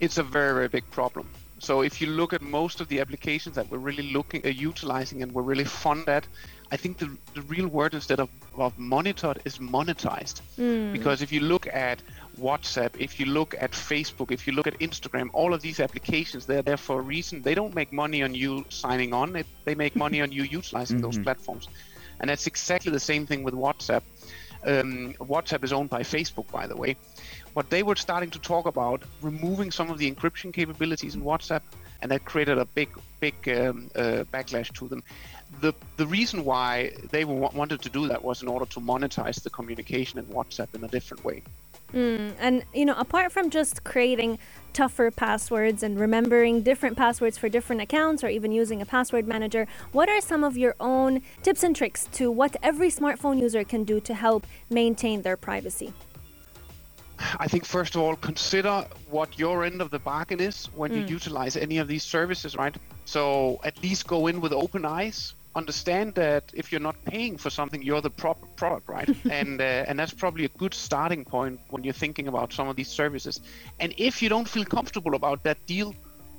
It's 0.00 0.18
a 0.18 0.22
very 0.22 0.54
very 0.54 0.68
big 0.68 0.88
problem 0.90 1.26
so 1.60 1.80
if 1.82 2.00
you 2.00 2.06
look 2.06 2.32
at 2.32 2.40
most 2.40 2.80
of 2.80 2.88
the 2.88 3.00
applications 3.00 3.56
that 3.56 3.68
we're 3.70 3.78
really 3.78 4.12
looking 4.12 4.44
at 4.44 4.54
utilizing 4.54 5.22
and 5.22 5.32
we're 5.32 5.42
really 5.42 5.64
fond 5.64 6.08
at 6.08 6.26
I 6.70 6.76
think 6.76 6.98
the, 6.98 7.16
the 7.34 7.42
real 7.42 7.66
word 7.66 7.94
instead 7.94 8.20
of, 8.20 8.28
of 8.56 8.78
monitored 8.78 9.40
is 9.44 9.58
monetized. 9.58 10.42
Mm. 10.58 10.92
Because 10.92 11.22
if 11.22 11.32
you 11.32 11.40
look 11.40 11.66
at 11.66 12.02
WhatsApp, 12.38 12.90
if 12.98 13.18
you 13.18 13.26
look 13.26 13.54
at 13.58 13.72
Facebook, 13.72 14.30
if 14.30 14.46
you 14.46 14.52
look 14.52 14.66
at 14.66 14.78
Instagram, 14.78 15.30
all 15.32 15.54
of 15.54 15.62
these 15.62 15.80
applications, 15.80 16.44
they're 16.44 16.62
there 16.62 16.76
for 16.76 16.98
a 16.98 17.02
reason. 17.02 17.40
They 17.42 17.54
don't 17.54 17.74
make 17.74 17.90
money 17.92 18.22
on 18.22 18.34
you 18.34 18.66
signing 18.68 19.14
on, 19.14 19.34
it, 19.34 19.46
they 19.64 19.74
make 19.74 19.96
money 20.04 20.20
on 20.20 20.30
you 20.30 20.42
utilizing 20.42 21.00
those 21.00 21.16
Mhm. 21.18 21.24
platforms. 21.24 21.68
And 22.20 22.28
that's 22.28 22.46
exactly 22.46 22.92
the 22.92 23.00
same 23.00 23.26
thing 23.26 23.44
with 23.44 23.54
WhatsApp. 23.54 24.02
Um, 24.66 25.14
WhatsApp 25.20 25.64
is 25.64 25.72
owned 25.72 25.88
by 25.88 26.02
Facebook, 26.02 26.50
by 26.50 26.66
the 26.66 26.76
way. 26.76 26.96
What 27.58 27.70
they 27.70 27.82
were 27.82 27.96
starting 27.96 28.30
to 28.30 28.38
talk 28.38 28.66
about, 28.66 29.02
removing 29.20 29.72
some 29.72 29.90
of 29.90 29.98
the 29.98 30.08
encryption 30.08 30.52
capabilities 30.52 31.16
in 31.16 31.22
WhatsApp, 31.22 31.62
and 32.00 32.12
that 32.12 32.24
created 32.24 32.56
a 32.56 32.64
big, 32.64 32.88
big 33.18 33.34
um, 33.48 33.90
uh, 33.96 34.22
backlash 34.32 34.72
to 34.74 34.86
them. 34.86 35.02
The 35.60 35.74
the 35.96 36.06
reason 36.06 36.44
why 36.44 36.92
they 37.10 37.24
wa- 37.24 37.50
wanted 37.52 37.82
to 37.82 37.88
do 37.88 38.06
that 38.06 38.22
was 38.22 38.42
in 38.42 38.48
order 38.48 38.66
to 38.66 38.78
monetize 38.78 39.42
the 39.42 39.50
communication 39.50 40.20
in 40.20 40.26
WhatsApp 40.26 40.72
in 40.76 40.84
a 40.84 40.86
different 40.86 41.24
way. 41.24 41.42
Mm, 41.92 42.34
and 42.38 42.62
you 42.72 42.84
know, 42.84 42.94
apart 42.94 43.32
from 43.32 43.50
just 43.50 43.82
creating 43.82 44.38
tougher 44.72 45.10
passwords 45.10 45.82
and 45.82 45.98
remembering 45.98 46.62
different 46.62 46.96
passwords 46.96 47.36
for 47.38 47.48
different 47.48 47.82
accounts 47.82 48.22
or 48.22 48.28
even 48.28 48.52
using 48.52 48.80
a 48.80 48.86
password 48.86 49.26
manager, 49.26 49.66
what 49.90 50.08
are 50.08 50.20
some 50.20 50.44
of 50.44 50.56
your 50.56 50.76
own 50.78 51.22
tips 51.42 51.64
and 51.64 51.74
tricks 51.74 52.06
to 52.12 52.30
what 52.30 52.54
every 52.62 52.88
smartphone 52.88 53.40
user 53.40 53.64
can 53.64 53.82
do 53.82 53.98
to 53.98 54.14
help 54.14 54.46
maintain 54.70 55.22
their 55.22 55.36
privacy? 55.36 55.92
I 57.38 57.48
think 57.48 57.64
first 57.64 57.94
of 57.94 58.02
all, 58.02 58.16
consider 58.16 58.84
what 59.06 59.38
your 59.38 59.64
end 59.64 59.80
of 59.80 59.90
the 59.90 59.98
bargain 59.98 60.40
is 60.40 60.66
when 60.66 60.92
you 60.94 61.02
Mm. 61.02 61.10
utilize 61.10 61.56
any 61.56 61.78
of 61.78 61.88
these 61.88 62.04
services, 62.04 62.56
right? 62.56 62.76
So 63.04 63.58
at 63.64 63.82
least 63.82 64.06
go 64.06 64.26
in 64.26 64.40
with 64.40 64.52
open 64.52 64.84
eyes. 64.84 65.34
Understand 65.54 66.14
that 66.14 66.44
if 66.54 66.70
you're 66.70 66.80
not 66.80 66.96
paying 67.04 67.36
for 67.38 67.50
something, 67.50 67.82
you're 67.82 68.00
the 68.02 68.10
proper 68.10 68.46
product, 68.56 68.88
right? 68.88 69.10
and 69.30 69.60
uh, 69.60 69.84
and 69.88 69.98
that's 69.98 70.14
probably 70.14 70.44
a 70.44 70.48
good 70.58 70.74
starting 70.74 71.24
point 71.24 71.60
when 71.70 71.84
you're 71.84 71.92
thinking 72.04 72.28
about 72.28 72.52
some 72.52 72.68
of 72.68 72.76
these 72.76 72.88
services. 72.90 73.40
And 73.80 73.92
if 73.98 74.22
you 74.22 74.28
don't 74.28 74.48
feel 74.48 74.64
comfortable 74.64 75.14
about 75.14 75.42
that 75.44 75.58
deal, 75.66 75.94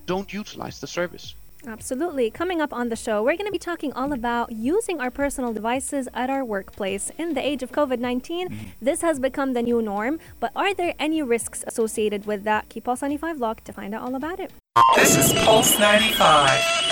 don't 0.06 0.32
utilize 0.34 0.80
the 0.80 0.88
service. 0.88 1.36
Absolutely. 1.67 2.30
Coming 2.32 2.62
up 2.62 2.74
on 2.74 2.89
the 2.89 2.95
show, 2.95 3.22
we're 3.22 3.36
going 3.36 3.45
to 3.45 3.52
be 3.52 3.60
talking 3.60 3.91
all 3.93 4.13
about 4.13 4.52
using 4.52 5.02
our 5.02 5.12
personal 5.12 5.54
devices 5.54 6.08
at 6.13 6.30
our 6.30 6.45
workplace. 6.45 7.12
In 7.17 7.34
the 7.34 7.45
age 7.45 7.63
of 7.63 7.72
COVID 7.72 8.00
19, 8.00 8.50
mm-hmm. 8.50 8.65
this 8.82 9.02
has 9.02 9.19
become 9.19 9.54
the 9.54 9.62
new 9.62 9.82
norm, 9.82 10.19
but 10.39 10.52
are 10.56 10.74
there 10.74 10.93
any 11.00 11.22
risks 11.22 11.63
associated 11.67 12.26
with 12.26 12.43
that? 12.43 12.69
Keep 12.69 12.86
Pulse 12.86 13.02
95 13.02 13.39
locked 13.39 13.65
to 13.65 13.74
find 13.74 13.93
out 13.93 14.04
all 14.04 14.15
about 14.15 14.39
it. 14.39 14.52
This 14.95 15.17
is 15.17 15.34
Pulse 15.43 15.78
95. 15.78 16.89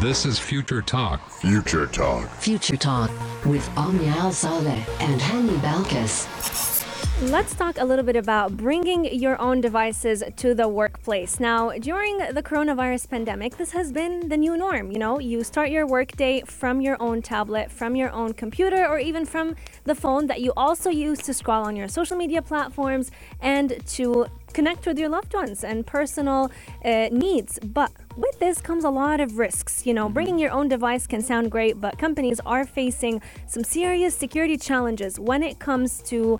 This 0.00 0.26
is 0.26 0.38
Future 0.38 0.82
Talk. 0.82 1.28
Future 1.30 1.86
Talk. 1.86 2.28
Future 2.30 2.76
Talk 2.76 3.10
with 3.44 3.68
Omnia 3.76 4.30
Saleh 4.32 4.86
and 5.00 5.20
Hani 5.20 5.56
Balkis. 5.60 6.73
Let's 7.22 7.54
talk 7.54 7.78
a 7.78 7.84
little 7.84 8.04
bit 8.04 8.16
about 8.16 8.56
bringing 8.56 9.04
your 9.04 9.40
own 9.40 9.60
devices 9.60 10.24
to 10.36 10.52
the 10.52 10.66
workplace. 10.66 11.38
Now, 11.38 11.70
during 11.70 12.18
the 12.18 12.42
coronavirus 12.42 13.08
pandemic, 13.08 13.56
this 13.56 13.70
has 13.70 13.92
been 13.92 14.28
the 14.28 14.36
new 14.36 14.56
norm. 14.56 14.90
You 14.90 14.98
know, 14.98 15.20
you 15.20 15.44
start 15.44 15.70
your 15.70 15.86
workday 15.86 16.42
from 16.44 16.80
your 16.80 17.00
own 17.00 17.22
tablet, 17.22 17.70
from 17.70 17.94
your 17.94 18.10
own 18.10 18.32
computer, 18.32 18.84
or 18.84 18.98
even 18.98 19.24
from 19.24 19.54
the 19.84 19.94
phone 19.94 20.26
that 20.26 20.40
you 20.40 20.52
also 20.56 20.90
use 20.90 21.20
to 21.20 21.32
scroll 21.32 21.64
on 21.64 21.76
your 21.76 21.86
social 21.86 22.16
media 22.16 22.42
platforms 22.42 23.12
and 23.40 23.80
to 23.86 24.26
connect 24.52 24.86
with 24.86 24.98
your 24.98 25.08
loved 25.08 25.34
ones 25.34 25.62
and 25.62 25.86
personal 25.86 26.50
uh, 26.84 27.08
needs. 27.12 27.58
But 27.60 27.92
with 28.16 28.38
this 28.38 28.60
comes 28.60 28.84
a 28.84 28.90
lot 28.90 29.20
of 29.20 29.38
risks. 29.38 29.86
You 29.86 29.94
know, 29.94 30.08
bringing 30.08 30.38
your 30.38 30.50
own 30.50 30.68
device 30.68 31.06
can 31.06 31.22
sound 31.22 31.50
great, 31.50 31.80
but 31.80 31.98
companies 31.98 32.40
are 32.46 32.64
facing 32.64 33.20
some 33.46 33.64
serious 33.64 34.14
security 34.14 34.56
challenges 34.56 35.18
when 35.18 35.42
it 35.42 35.58
comes 35.58 36.00
to 36.02 36.38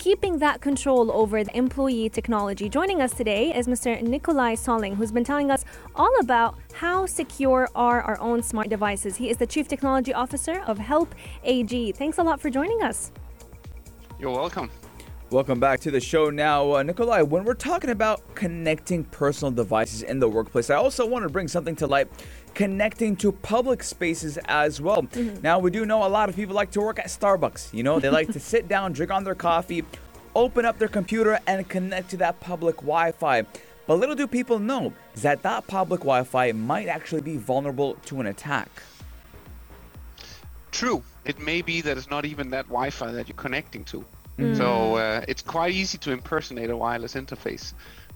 keeping 0.00 0.38
that 0.38 0.62
control 0.62 1.12
over 1.12 1.44
the 1.44 1.54
employee 1.54 2.08
technology. 2.08 2.70
Joining 2.70 3.02
us 3.02 3.12
today 3.12 3.54
is 3.54 3.66
Mr. 3.68 4.00
Nicolai 4.00 4.54
Solling, 4.54 4.94
who's 4.94 5.12
been 5.12 5.24
telling 5.24 5.50
us 5.50 5.62
all 5.94 6.10
about 6.20 6.54
how 6.72 7.04
secure 7.04 7.68
are 7.74 8.00
our 8.00 8.18
own 8.18 8.42
smart 8.42 8.70
devices. 8.70 9.16
He 9.16 9.28
is 9.28 9.36
the 9.36 9.46
Chief 9.46 9.68
Technology 9.68 10.14
Officer 10.14 10.62
of 10.66 10.78
Help 10.78 11.14
AG. 11.44 11.92
Thanks 11.92 12.16
a 12.16 12.22
lot 12.22 12.40
for 12.40 12.48
joining 12.48 12.82
us. 12.82 13.12
You're 14.18 14.30
welcome. 14.30 14.70
Welcome 15.30 15.60
back 15.60 15.78
to 15.82 15.92
the 15.92 16.00
show 16.00 16.28
now. 16.28 16.74
Uh, 16.74 16.82
Nicolai, 16.82 17.22
when 17.22 17.44
we're 17.44 17.54
talking 17.54 17.90
about 17.90 18.34
connecting 18.34 19.04
personal 19.04 19.52
devices 19.52 20.02
in 20.02 20.18
the 20.18 20.28
workplace, 20.28 20.70
I 20.70 20.74
also 20.74 21.06
want 21.06 21.22
to 21.22 21.28
bring 21.28 21.46
something 21.46 21.76
to 21.76 21.86
light 21.86 22.08
connecting 22.54 23.14
to 23.18 23.30
public 23.30 23.84
spaces 23.84 24.38
as 24.46 24.80
well. 24.80 25.06
Now, 25.40 25.60
we 25.60 25.70
do 25.70 25.86
know 25.86 26.04
a 26.04 26.08
lot 26.08 26.28
of 26.28 26.34
people 26.34 26.56
like 26.56 26.72
to 26.72 26.80
work 26.80 26.98
at 26.98 27.06
Starbucks. 27.06 27.72
You 27.72 27.84
know, 27.84 28.00
they 28.00 28.10
like 28.10 28.32
to 28.32 28.40
sit 28.40 28.66
down, 28.74 28.92
drink 28.92 29.12
on 29.12 29.22
their 29.22 29.36
coffee, 29.36 29.84
open 30.34 30.64
up 30.64 30.80
their 30.80 30.88
computer, 30.88 31.38
and 31.46 31.68
connect 31.68 32.10
to 32.10 32.16
that 32.16 32.40
public 32.40 32.78
Wi 32.78 33.12
Fi. 33.12 33.44
But 33.86 34.00
little 34.00 34.16
do 34.16 34.26
people 34.26 34.58
know 34.58 34.92
is 35.14 35.22
that 35.22 35.42
that 35.42 35.68
public 35.68 36.00
Wi 36.00 36.24
Fi 36.24 36.50
might 36.50 36.88
actually 36.88 37.22
be 37.22 37.36
vulnerable 37.36 37.94
to 38.06 38.18
an 38.18 38.26
attack. 38.26 38.82
True. 40.72 41.04
It 41.24 41.38
may 41.38 41.62
be 41.62 41.82
that 41.82 41.96
it's 41.96 42.10
not 42.10 42.24
even 42.24 42.50
that 42.50 42.64
Wi-Fi 42.66 43.12
that 43.12 43.28
you're 43.28 43.36
connecting 43.36 43.84
to. 43.84 44.04
Mm. 44.40 44.56
So 44.56 44.96
uh, 44.96 45.24
it's 45.28 45.42
quite 45.42 45.74
easy 45.74 45.98
to 45.98 46.12
impersonate 46.12 46.70
a 46.70 46.76
wireless 46.76 47.14
interface, 47.14 47.74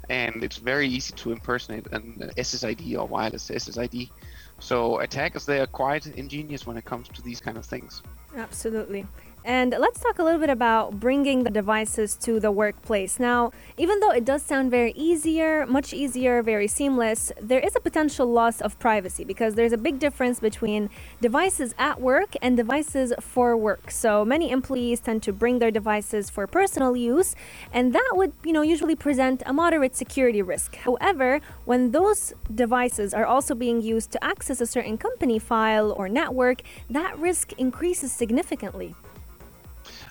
and 0.08 0.42
it's 0.42 0.56
very 0.56 0.88
easy 0.88 1.12
to 1.14 1.32
impersonate 1.32 1.87
an 1.92 2.30
SSID 2.37 2.98
or 2.98 3.06
wireless 3.06 3.50
SSID. 3.50 4.10
So 4.58 5.00
attackers 5.00 5.44
they 5.44 5.60
are 5.60 5.66
quite 5.66 6.06
ingenious 6.06 6.66
when 6.66 6.76
it 6.76 6.84
comes 6.84 7.08
to 7.08 7.22
these 7.22 7.40
kind 7.40 7.58
of 7.58 7.66
things. 7.66 8.02
Absolutely. 8.37 9.06
And 9.46 9.76
let's 9.78 10.00
talk 10.00 10.18
a 10.18 10.24
little 10.24 10.40
bit 10.40 10.48
about 10.48 10.98
bringing 10.98 11.44
the 11.44 11.50
devices 11.50 12.16
to 12.22 12.40
the 12.40 12.50
workplace. 12.50 13.20
Now, 13.20 13.52
even 13.76 14.00
though 14.00 14.11
it 14.11 14.24
does 14.24 14.42
sound 14.42 14.70
very 14.70 14.92
easier, 14.92 15.66
much 15.66 15.92
easier, 15.92 16.42
very 16.42 16.66
seamless, 16.66 17.30
there 17.42 17.61
is 17.61 17.76
a 17.76 17.80
potential 17.80 18.26
loss 18.26 18.62
of 18.62 18.78
privacy 18.78 19.22
because 19.22 19.54
there's 19.54 19.74
a 19.74 19.76
big 19.76 19.98
difference 19.98 20.40
between 20.40 20.88
devices 21.20 21.74
at 21.78 22.00
work 22.00 22.33
and 22.40 22.57
devices 22.57 23.12
for 23.20 23.54
work. 23.54 23.90
So 23.90 24.24
many 24.24 24.50
employees 24.50 25.00
tend 25.00 25.22
to 25.24 25.33
bring 25.33 25.59
their 25.59 25.70
devices 25.70 26.30
for 26.30 26.46
personal 26.46 26.96
use, 26.96 27.37
and 27.70 27.92
that 27.92 28.12
would, 28.14 28.33
you 28.44 28.52
know, 28.54 28.62
usually 28.62 28.96
present 28.96 29.42
a 29.44 29.52
moderate 29.52 29.94
security 29.94 30.40
risk. 30.40 30.76
However, 30.76 31.40
when 31.66 31.90
those 31.90 32.33
devices 32.54 33.12
are 33.12 33.26
also 33.26 33.54
being 33.54 33.83
used 33.83 34.11
to 34.12 34.24
access 34.24 34.62
a 34.62 34.66
certain 34.66 34.96
company 34.96 35.38
file 35.38 35.92
or 35.92 36.09
network, 36.09 36.62
that 36.88 37.18
risk 37.18 37.52
increases 37.59 38.11
significantly. 38.11 38.94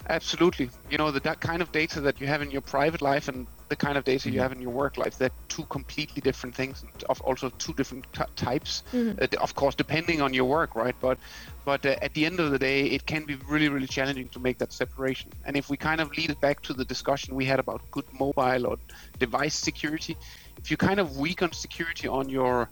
Absolutely. 0.08 0.70
You 0.90 0.98
know, 0.98 1.10
the 1.10 1.20
that 1.20 1.40
kind 1.40 1.62
of 1.62 1.72
data 1.72 2.00
that 2.02 2.20
you 2.20 2.26
have 2.26 2.42
in 2.42 2.50
your 2.50 2.60
private 2.60 3.00
life 3.00 3.28
and 3.28 3.48
the 3.70 3.76
kind 3.76 3.96
of 3.96 4.04
data 4.04 4.30
you 4.30 4.38
have 4.40 4.52
in 4.52 4.60
your 4.60 4.70
work 4.70 4.98
life, 4.98 5.16
they're 5.16 5.30
two 5.48 5.64
completely 5.70 6.20
different 6.20 6.54
things, 6.54 6.84
of 7.08 7.20
also 7.22 7.50
two 7.58 7.72
different 7.72 8.06
t- 8.12 8.22
types. 8.36 8.82
Mhm. 8.92 9.18
Uh, 9.20 9.26
of 9.40 9.54
course, 9.54 9.74
depending 9.74 10.20
on 10.20 10.34
your 10.34 10.44
work, 10.44 10.74
right? 10.76 10.94
But 11.00 11.18
but 11.64 11.86
uh, 11.86 11.96
at 12.02 12.12
the 12.12 12.26
end 12.26 12.38
of 12.38 12.50
the 12.50 12.58
day, 12.58 12.84
it 12.84 13.06
can 13.06 13.24
be 13.24 13.36
really, 13.48 13.70
really 13.70 13.86
challenging 13.86 14.28
to 14.32 14.40
make 14.40 14.58
that 14.58 14.72
separation. 14.74 15.32
And 15.46 15.56
if 15.56 15.70
we 15.70 15.78
kind 15.78 16.00
of 16.02 16.10
lead 16.18 16.28
it 16.30 16.40
back 16.40 16.60
to 16.62 16.74
the 16.74 16.84
discussion 16.84 17.34
we 17.34 17.46
had 17.46 17.58
about 17.58 17.80
good 17.90 18.04
mobile 18.12 18.66
or 18.66 18.76
device 19.18 19.54
security, 19.56 20.18
if 20.58 20.70
you 20.70 20.76
kind 20.76 21.00
of 21.00 21.18
weaken 21.18 21.52
security 21.52 22.08
on 22.08 22.28
your 22.28 22.68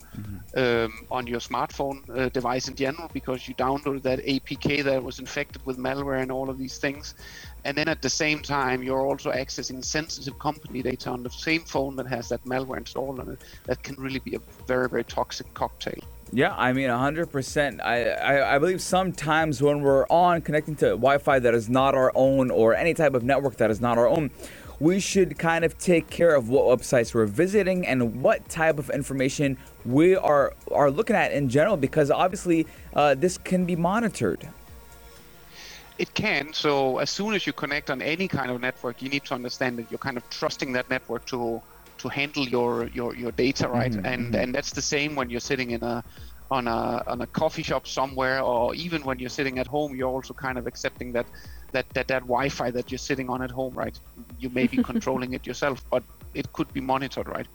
um, 0.57 1.07
on 1.11 1.27
your 1.27 1.41
smartphone 1.41 1.99
uh, 2.17 2.29
device 2.31 2.69
in 2.69 2.75
general 2.75 3.11
because 3.13 3.47
you 3.49 3.55
downloaded 3.55 4.03
that 4.03 4.19
APK 4.21 4.85
that 4.85 5.03
was 5.03 5.19
infected 5.19 5.65
with 5.67 5.79
malware 5.79 6.21
and 6.21 6.33
all 6.33 6.49
of 6.49 6.59
these 6.59 6.79
things, 6.79 7.15
and 7.65 7.77
then 7.77 7.89
at 7.89 8.03
the 8.03 8.11
same 8.11 8.41
time 8.41 8.83
you're 8.83 9.07
also 9.07 9.31
accessing 9.31 9.85
sensitive 9.85 10.39
company 10.39 10.83
data 10.83 11.11
on 11.11 11.23
the 11.23 11.31
same 11.31 11.63
phone 11.63 11.97
that 11.97 12.07
has 12.07 12.29
that 12.29 12.45
malware 12.45 12.79
installed 12.79 13.21
on 13.21 13.29
it, 13.31 13.41
that 13.65 13.83
can 13.83 13.95
really 13.97 14.21
be 14.21 14.35
a 14.35 14.41
very, 14.67 14.89
very 14.89 15.05
toxic 15.05 15.53
cocktail. 15.55 16.03
Yeah, 16.35 16.55
I 16.57 16.73
mean, 16.73 16.89
100%. 16.89 17.81
I, 17.83 18.05
I, 18.09 18.55
I 18.55 18.59
believe 18.59 18.81
sometimes 18.81 19.61
when 19.61 19.83
we're 19.83 20.07
on 20.07 20.41
connecting 20.41 20.75
to 20.77 20.87
Wi 20.87 21.19
Fi 21.19 21.39
that 21.39 21.55
is 21.55 21.69
not 21.69 21.95
our 21.95 22.11
own 22.15 22.51
or 22.51 22.75
any 22.75 22.95
type 22.95 23.13
of 23.13 23.23
network 23.23 23.59
that 23.59 23.71
is 23.71 23.83
not 23.83 23.99
our 23.99 24.09
own, 24.09 24.31
we 24.83 24.99
should 24.99 25.39
kind 25.39 25.65
of 25.65 25.79
take 25.79 26.11
care 26.11 26.35
of 26.35 26.49
what 26.49 26.65
websites 26.67 27.15
we're 27.15 27.25
visiting 27.25 27.87
and 27.87 28.21
what 28.21 28.49
type 28.49 28.81
of 28.81 28.91
information 28.91 29.57
we 29.85 30.17
are, 30.17 30.53
are 30.73 30.91
looking 30.91 31.15
at 31.15 31.31
in 31.31 31.49
general 31.49 31.77
because 31.77 32.11
obviously 32.11 32.67
uh, 32.95 33.15
this 33.15 33.39
can 33.39 33.65
be 33.65 33.77
monitored. 33.77 34.49
It 35.99 36.13
can. 36.15 36.53
So 36.53 36.99
as 36.99 37.11
soon 37.11 37.33
as 37.33 37.47
you 37.47 37.53
connect 37.53 37.91
on 37.91 38.03
any 38.03 38.27
kind 38.27 38.51
of 38.51 38.61
network, 38.61 39.01
you 39.01 39.09
need 39.09 39.25
to 39.27 39.35
understand 39.35 39.79
that 39.79 39.89
you're 39.89 39.99
kind 39.99 40.17
of 40.17 40.29
trusting 40.31 40.73
that 40.73 40.91
network 40.91 41.27
to 41.27 41.63
to 41.99 42.09
handle 42.09 42.49
your 42.49 42.89
your, 42.89 43.15
your 43.15 43.31
data, 43.31 43.69
right? 43.69 43.93
Mhm, 43.93 44.05
and 44.13 44.35
mhm. 44.35 44.43
and 44.43 44.55
that's 44.55 44.73
the 44.73 44.83
same 44.83 45.15
when 45.15 45.31
you're 45.31 45.47
sitting 45.53 45.71
in 45.71 45.83
a 45.85 46.03
on 46.51 46.67
a 46.67 47.05
on 47.07 47.21
a 47.21 47.29
coffee 47.29 47.63
shop 47.63 47.87
somewhere, 47.87 48.41
or 48.41 48.75
even 48.75 49.05
when 49.05 49.21
you're 49.21 49.37
sitting 49.39 49.61
at 49.61 49.69
home, 49.69 49.95
you're 49.95 50.15
also 50.17 50.35
kind 50.35 50.59
of 50.59 50.67
accepting 50.67 51.13
that 51.13 51.27
that 51.73 51.89
that 51.91 52.09
that 52.09 52.23
Wi-Fi 52.23 52.71
that 52.71 52.91
you're 52.91 52.99
sitting 52.99 53.29
on 53.29 53.43
at 53.43 53.51
home, 53.51 53.75
right? 53.75 53.99
You 54.39 54.51
may 54.51 54.67
be 54.67 54.83
controlling 54.91 55.33
it 55.35 55.47
yourself, 55.47 55.85
but 55.91 56.03
it 56.35 56.53
could 56.53 56.73
be 56.73 56.81
monitored, 56.81 57.29
right? 57.29 57.47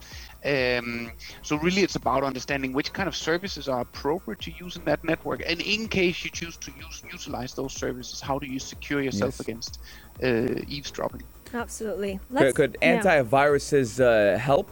Um, 0.45 1.12
so 1.41 1.58
really, 1.58 1.82
it's 1.82 1.95
about 1.95 2.23
understanding 2.23 2.73
which 2.73 2.93
kind 2.93 3.08
of 3.08 3.15
services 3.15 3.67
are 3.67 3.82
appropriate 3.82 4.39
to 4.41 4.51
use 4.51 4.75
in 4.75 4.84
that 4.86 5.03
network, 5.03 5.41
and 5.47 5.62
in 5.62 5.88
case 5.88 6.23
you 6.23 6.30
choose 6.30 6.58
to 6.58 6.71
use 6.71 7.03
utilize 7.12 7.53
those 7.53 7.73
services, 7.73 8.21
how 8.21 8.38
do 8.39 8.47
you 8.47 8.60
secure 8.60 9.01
yourself 9.01 9.36
Yes. 9.38 9.39
against 9.39 9.80
uh, 10.23 10.62
eavesdropping? 10.67 11.23
Absolutely. 11.53 12.19
Could, 12.36 12.56
could 12.56 12.77
yeah. 12.82 12.88
uh, 13.99 14.38
help? 14.38 14.69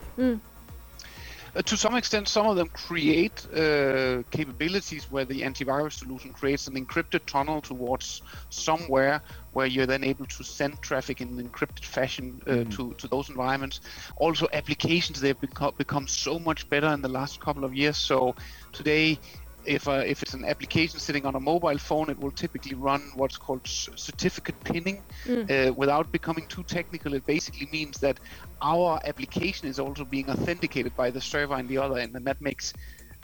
Uh, 1.56 1.62
to 1.62 1.78
some 1.78 1.96
extent, 1.96 2.28
some 2.28 2.48
of 2.48 2.58
them 2.58 2.68
create 2.74 3.48
uh, 3.54 4.22
capabilities 4.30 5.10
where 5.10 5.24
the 5.24 5.42
antivirus 5.42 5.94
solution 5.94 6.34
creates 6.34 6.68
an 6.68 6.76
encrypted 6.76 7.26
tunnel 7.26 7.62
towards 7.62 8.22
somewhere 8.50 9.22
where 9.52 9.66
you're 9.66 9.86
then 9.86 10.04
able 10.04 10.26
to 10.26 10.44
send 10.44 10.82
traffic 10.82 11.22
in 11.22 11.30
an 11.40 11.50
encrypted 11.50 11.86
fashion 11.86 12.42
uh, 12.48 12.66
to, 12.66 12.94
to 12.98 13.08
those 13.08 13.30
environments. 13.30 13.80
Also, 14.18 14.48
applications 14.52 15.22
they've 15.22 15.40
become, 15.40 15.72
become 15.78 16.08
so 16.08 16.38
much 16.40 16.70
better 16.70 16.90
in 16.90 17.02
the 17.02 17.08
last 17.08 17.40
couple 17.40 17.64
of 17.64 17.74
years. 17.74 17.96
So 17.98 18.36
today, 18.74 19.18
if 19.66 19.88
uh, 19.88 20.04
if 20.06 20.22
it's 20.22 20.34
an 20.34 20.46
application 20.46 21.00
sitting 21.00 21.26
on 21.26 21.36
a 21.36 21.40
mobile 21.40 21.78
phone, 21.78 22.10
it 22.10 22.20
will 22.20 22.32
typically 22.32 22.76
run 22.76 23.02
what's 23.16 23.38
called 23.38 23.62
certificate 23.66 24.56
pinning. 24.64 25.04
Uh, 25.50 25.72
without 25.76 26.12
becoming 26.12 26.46
too 26.50 26.64
technical, 26.64 27.14
it 27.14 27.26
basically 27.26 27.68
means 27.72 27.98
that 28.00 28.20
our 28.62 29.00
application 29.06 29.68
is 29.68 29.80
also 29.80 30.06
being 30.06 30.30
authenticated 30.30 30.96
by 30.96 31.12
the 31.12 31.22
server 31.22 31.54
on 31.56 31.68
the 31.68 31.78
other 31.78 31.98
end, 31.98 32.16
and 32.16 32.26
that 32.26 32.42
makes 32.42 32.74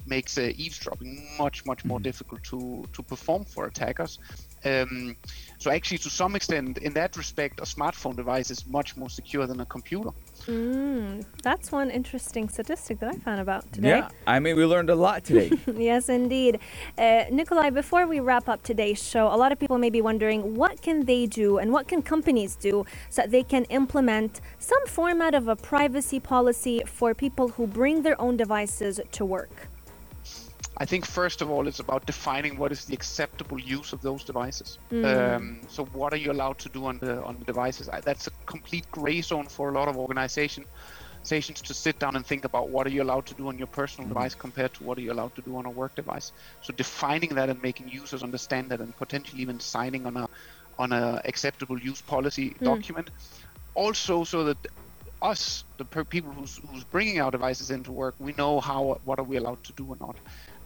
makes 0.06 0.38
uh, 0.38 0.50
eavesdropping 0.56 1.38
much 1.38 1.66
much 1.66 1.86
more 1.86 2.00
difficult 2.00 2.42
to 2.44 2.84
to 2.94 3.04
perform 3.04 3.46
for 3.46 3.66
attackers. 3.66 4.18
Um, 4.64 5.16
so 5.58 5.70
actually, 5.70 6.00
to 6.00 6.10
some 6.10 6.36
extent, 6.36 6.80
in 6.80 6.94
that 6.94 7.16
respect, 7.18 7.60
a 7.60 7.64
smartphone 7.64 8.16
device 8.16 8.50
is 8.50 8.66
much 8.66 8.98
more 8.98 9.10
secure 9.10 9.46
than 9.46 9.60
a 9.60 9.66
computer. 9.66 10.10
Mm, 10.48 11.24
that's 11.44 11.72
one 11.72 11.92
interesting 11.92 12.50
statistic 12.50 13.00
that 13.00 13.10
I 13.10 13.18
found 13.20 13.42
about 13.42 13.72
today. 13.72 13.90
Yeah, 13.90 14.10
I 14.26 14.40
mean, 14.40 14.56
we 14.56 14.66
learned 14.66 14.90
a 14.90 14.96
lot 14.96 15.24
today. 15.24 15.52
yes, 15.76 16.10
indeed. 16.10 16.60
Uh, 16.98 17.26
Nicolai, 17.32 17.70
before 17.70 18.08
we 18.08 18.20
wrap 18.20 18.50
up 18.50 18.64
today's 18.64 19.02
show, 19.02 19.28
a 19.28 19.38
lot 19.38 19.52
of 19.52 19.60
people 19.60 19.78
may 19.78 19.92
be 19.92 20.02
wondering 20.02 20.56
what 20.56 20.82
can 20.82 21.06
they 21.06 21.28
do 21.28 21.60
and 21.60 21.72
what 21.72 21.88
can 21.88 22.02
companies 22.02 22.56
do 22.56 22.86
so 23.10 23.22
that 23.22 23.32
they 23.32 23.44
can 23.44 23.66
implement 23.66 24.42
some 24.58 24.84
format 24.88 25.36
of 25.36 25.48
a 25.48 25.56
privacy 25.56 26.20
policy 26.20 26.82
for 26.86 27.14
people 27.14 27.50
who 27.50 27.68
bring 27.68 28.02
their 28.02 28.20
own 28.20 28.36
devices 28.36 29.00
to 29.12 29.24
work. 29.24 29.71
I 30.82 30.86
think 30.86 31.06
first 31.06 31.44
of 31.44 31.52
all, 31.52 31.68
it's 31.68 31.80
about 31.80 32.08
defining 32.08 32.58
what 32.58 32.72
is 32.72 32.86
the 32.86 32.96
acceptable 32.96 33.60
use 33.60 33.94
of 33.94 34.02
those 34.02 34.24
devices. 34.24 34.80
Mm. 34.92 35.06
Um, 35.06 35.62
so, 35.68 35.86
what 35.86 36.12
are 36.12 36.18
you 36.18 36.32
allowed 36.32 36.58
to 36.58 36.70
do 36.70 36.86
on 36.86 36.98
the 36.98 37.22
on 37.24 37.38
the 37.38 37.46
devices? 37.46 37.88
I, 37.88 38.02
that's 38.02 38.26
a 38.26 38.32
complete 38.48 38.88
gray 38.90 39.22
zone 39.22 39.46
for 39.46 39.70
a 39.70 39.74
lot 39.80 39.88
of 39.88 39.96
organization, 39.96 40.66
organizations 41.14 41.62
to 41.62 41.76
sit 41.76 42.00
down 42.00 42.16
and 42.16 42.26
think 42.26 42.46
about 42.46 42.70
what 42.70 42.88
are 42.88 42.90
you 42.90 43.04
allowed 43.04 43.28
to 43.28 43.36
do 43.36 43.48
on 43.50 43.60
your 43.60 43.68
personal 43.68 44.08
mm. 44.08 44.14
device 44.14 44.34
compared 44.34 44.74
to 44.74 44.84
what 44.84 44.98
are 44.98 45.02
you 45.02 45.12
allowed 45.12 45.36
to 45.36 45.44
do 45.44 45.56
on 45.56 45.68
a 45.68 45.70
work 45.70 45.94
device. 45.94 46.32
So, 46.64 46.74
defining 46.74 47.36
that 47.36 47.48
and 47.52 47.62
making 47.62 47.90
users 47.90 48.24
understand 48.24 48.72
that, 48.72 48.80
and 48.80 48.98
potentially 48.98 49.44
even 49.44 49.60
signing 49.60 50.08
on 50.08 50.18
a 50.18 50.28
on 50.80 50.92
a 50.94 51.22
acceptable 51.26 51.78
use 51.78 52.02
policy 52.02 52.48
mm. 52.50 52.66
document. 52.66 53.12
Also, 53.76 54.24
so 54.24 54.46
that 54.46 54.58
us, 55.22 55.64
the 55.78 55.86
per- 55.86 56.04
people 56.04 56.32
who's, 56.32 56.60
who's 56.70 56.84
bringing 56.84 57.22
our 57.22 57.32
devices 57.32 57.70
into 57.72 57.92
work, 57.92 58.16
we 58.20 58.34
know 58.34 58.60
how 58.60 59.00
what 59.06 59.20
are 59.20 59.24
we 59.24 59.38
allowed 59.38 59.64
to 59.64 59.74
do 59.74 59.86
or 59.86 59.98
not. 60.00 60.16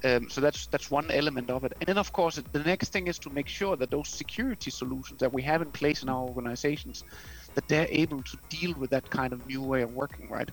Um, 0.03 0.29
so 0.29 0.41
that's 0.41 0.67
that's 0.67 0.91
one 0.91 1.09
element 1.09 1.49
of 1.49 1.63
it. 1.63 1.73
And 1.79 1.87
then 1.87 1.97
of 1.97 2.11
course 2.11 2.39
the 2.51 2.59
next 2.59 2.89
thing 2.89 3.07
is 3.07 3.17
to 3.19 3.29
make 3.29 3.47
sure 3.47 3.75
that 3.77 3.89
those 3.89 4.09
security 4.09 4.71
solutions 4.71 5.19
that 5.19 5.33
we 5.33 5.41
have 5.43 5.61
in 5.61 5.71
place 5.71 6.03
in 6.03 6.09
our 6.09 6.23
organizations, 6.23 7.03
that 7.55 7.67
they're 7.67 7.87
able 7.89 8.21
to 8.21 8.37
deal 8.49 8.73
with 8.77 8.89
that 8.91 9.09
kind 9.09 9.33
of 9.33 9.45
new 9.47 9.61
way 9.61 9.81
of 9.81 9.93
working, 9.93 10.29
right? 10.29 10.49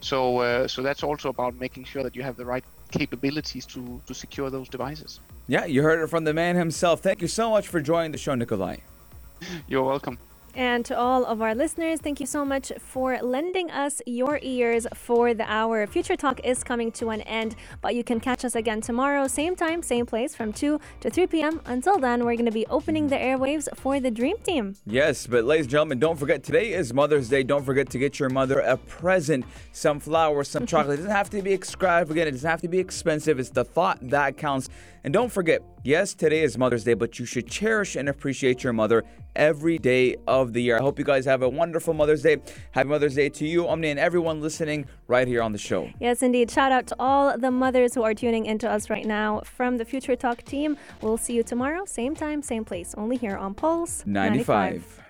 So 0.00 0.38
uh, 0.38 0.68
so 0.68 0.82
that's 0.82 1.02
also 1.02 1.28
about 1.28 1.54
making 1.58 1.84
sure 1.84 2.02
that 2.02 2.14
you 2.16 2.22
have 2.22 2.36
the 2.36 2.44
right 2.44 2.64
capabilities 2.90 3.66
to 3.66 4.00
to 4.06 4.14
secure 4.14 4.50
those 4.50 4.68
devices. 4.68 5.20
yeah, 5.46 5.64
you 5.64 5.82
heard 5.82 6.00
it 6.02 6.08
from 6.08 6.24
the 6.24 6.34
man 6.34 6.56
himself. 6.56 7.00
Thank 7.00 7.20
you 7.22 7.28
so 7.28 7.50
much 7.50 7.66
for 7.68 7.80
joining 7.80 8.12
the 8.12 8.18
show, 8.18 8.34
Nicolai. 8.34 8.78
You're 9.68 9.84
welcome. 9.84 10.18
And 10.54 10.84
to 10.86 10.98
all 10.98 11.24
of 11.24 11.40
our 11.40 11.54
listeners, 11.54 12.00
thank 12.00 12.18
you 12.18 12.26
so 12.26 12.44
much 12.44 12.72
for 12.78 13.18
lending 13.22 13.70
us 13.70 14.02
your 14.04 14.40
ears 14.42 14.86
for 14.94 15.32
the 15.32 15.50
hour. 15.50 15.86
Future 15.86 16.16
Talk 16.16 16.40
is 16.44 16.64
coming 16.64 16.90
to 16.92 17.10
an 17.10 17.20
end, 17.22 17.54
but 17.80 17.94
you 17.94 18.02
can 18.02 18.18
catch 18.18 18.44
us 18.44 18.56
again 18.56 18.80
tomorrow, 18.80 19.28
same 19.28 19.54
time, 19.54 19.82
same 19.82 20.06
place, 20.06 20.34
from 20.34 20.52
2 20.52 20.80
to 21.00 21.10
3 21.10 21.26
p.m. 21.28 21.60
Until 21.66 21.98
then, 21.98 22.24
we're 22.24 22.34
going 22.34 22.46
to 22.46 22.50
be 22.50 22.66
opening 22.66 23.08
the 23.08 23.16
airwaves 23.16 23.68
for 23.76 24.00
the 24.00 24.10
Dream 24.10 24.38
Team. 24.38 24.74
Yes, 24.86 25.26
but 25.26 25.44
ladies 25.44 25.66
and 25.66 25.70
gentlemen, 25.70 25.98
don't 26.00 26.18
forget 26.18 26.42
today 26.42 26.72
is 26.72 26.92
Mother's 26.92 27.28
Day. 27.28 27.42
Don't 27.42 27.64
forget 27.64 27.88
to 27.90 27.98
get 27.98 28.18
your 28.18 28.28
mother 28.28 28.58
a 28.58 28.76
present, 28.76 29.44
some 29.72 30.00
flowers, 30.00 30.48
some 30.48 30.66
chocolate. 30.66 30.94
It 30.94 31.02
doesn't 31.02 31.12
have 31.12 31.30
to 31.30 31.42
be 31.42 31.52
extravagant, 31.52 32.28
it 32.28 32.32
doesn't 32.32 32.50
have 32.50 32.60
to 32.62 32.68
be 32.68 32.78
expensive. 32.78 33.38
It's 33.38 33.50
the 33.50 33.64
thought 33.64 33.98
that 34.10 34.36
counts. 34.36 34.68
And 35.02 35.14
don't 35.14 35.30
forget, 35.32 35.62
yes, 35.82 36.14
today 36.14 36.42
is 36.42 36.58
Mother's 36.58 36.84
Day, 36.84 36.94
but 36.94 37.18
you 37.18 37.24
should 37.24 37.46
cherish 37.46 37.96
and 37.96 38.08
appreciate 38.08 38.62
your 38.62 38.72
mother 38.72 39.04
every 39.34 39.78
day 39.78 40.16
of 40.26 40.52
the 40.52 40.62
year. 40.62 40.76
I 40.76 40.82
hope 40.82 40.98
you 40.98 41.04
guys 41.04 41.24
have 41.24 41.42
a 41.42 41.48
wonderful 41.48 41.94
Mother's 41.94 42.22
Day. 42.22 42.36
Happy 42.72 42.88
Mother's 42.88 43.14
Day 43.14 43.30
to 43.30 43.46
you, 43.46 43.66
Omni, 43.66 43.88
and 43.88 43.98
everyone 43.98 44.40
listening 44.40 44.86
right 45.06 45.26
here 45.26 45.42
on 45.42 45.52
the 45.52 45.58
show. 45.58 45.88
Yes, 46.00 46.22
indeed. 46.22 46.50
Shout 46.50 46.70
out 46.70 46.86
to 46.88 46.96
all 46.98 47.38
the 47.38 47.50
mothers 47.50 47.94
who 47.94 48.02
are 48.02 48.14
tuning 48.14 48.44
into 48.44 48.68
us 48.68 48.90
right 48.90 49.06
now 49.06 49.40
from 49.44 49.78
the 49.78 49.84
Future 49.84 50.16
Talk 50.16 50.42
team. 50.42 50.76
We'll 51.00 51.16
see 51.16 51.34
you 51.34 51.42
tomorrow, 51.42 51.84
same 51.86 52.14
time, 52.14 52.42
same 52.42 52.64
place, 52.64 52.94
only 52.98 53.16
here 53.16 53.36
on 53.36 53.54
Pulse 53.54 54.04
95. 54.04 55.00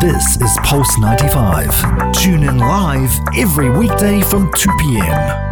This 0.00 0.36
is 0.40 0.56
Pulse 0.62 0.98
95. 0.98 2.12
Tune 2.12 2.44
in 2.44 2.58
live 2.58 3.10
every 3.36 3.70
weekday 3.70 4.20
from 4.20 4.52
2 4.54 4.70
p.m. 4.78 5.47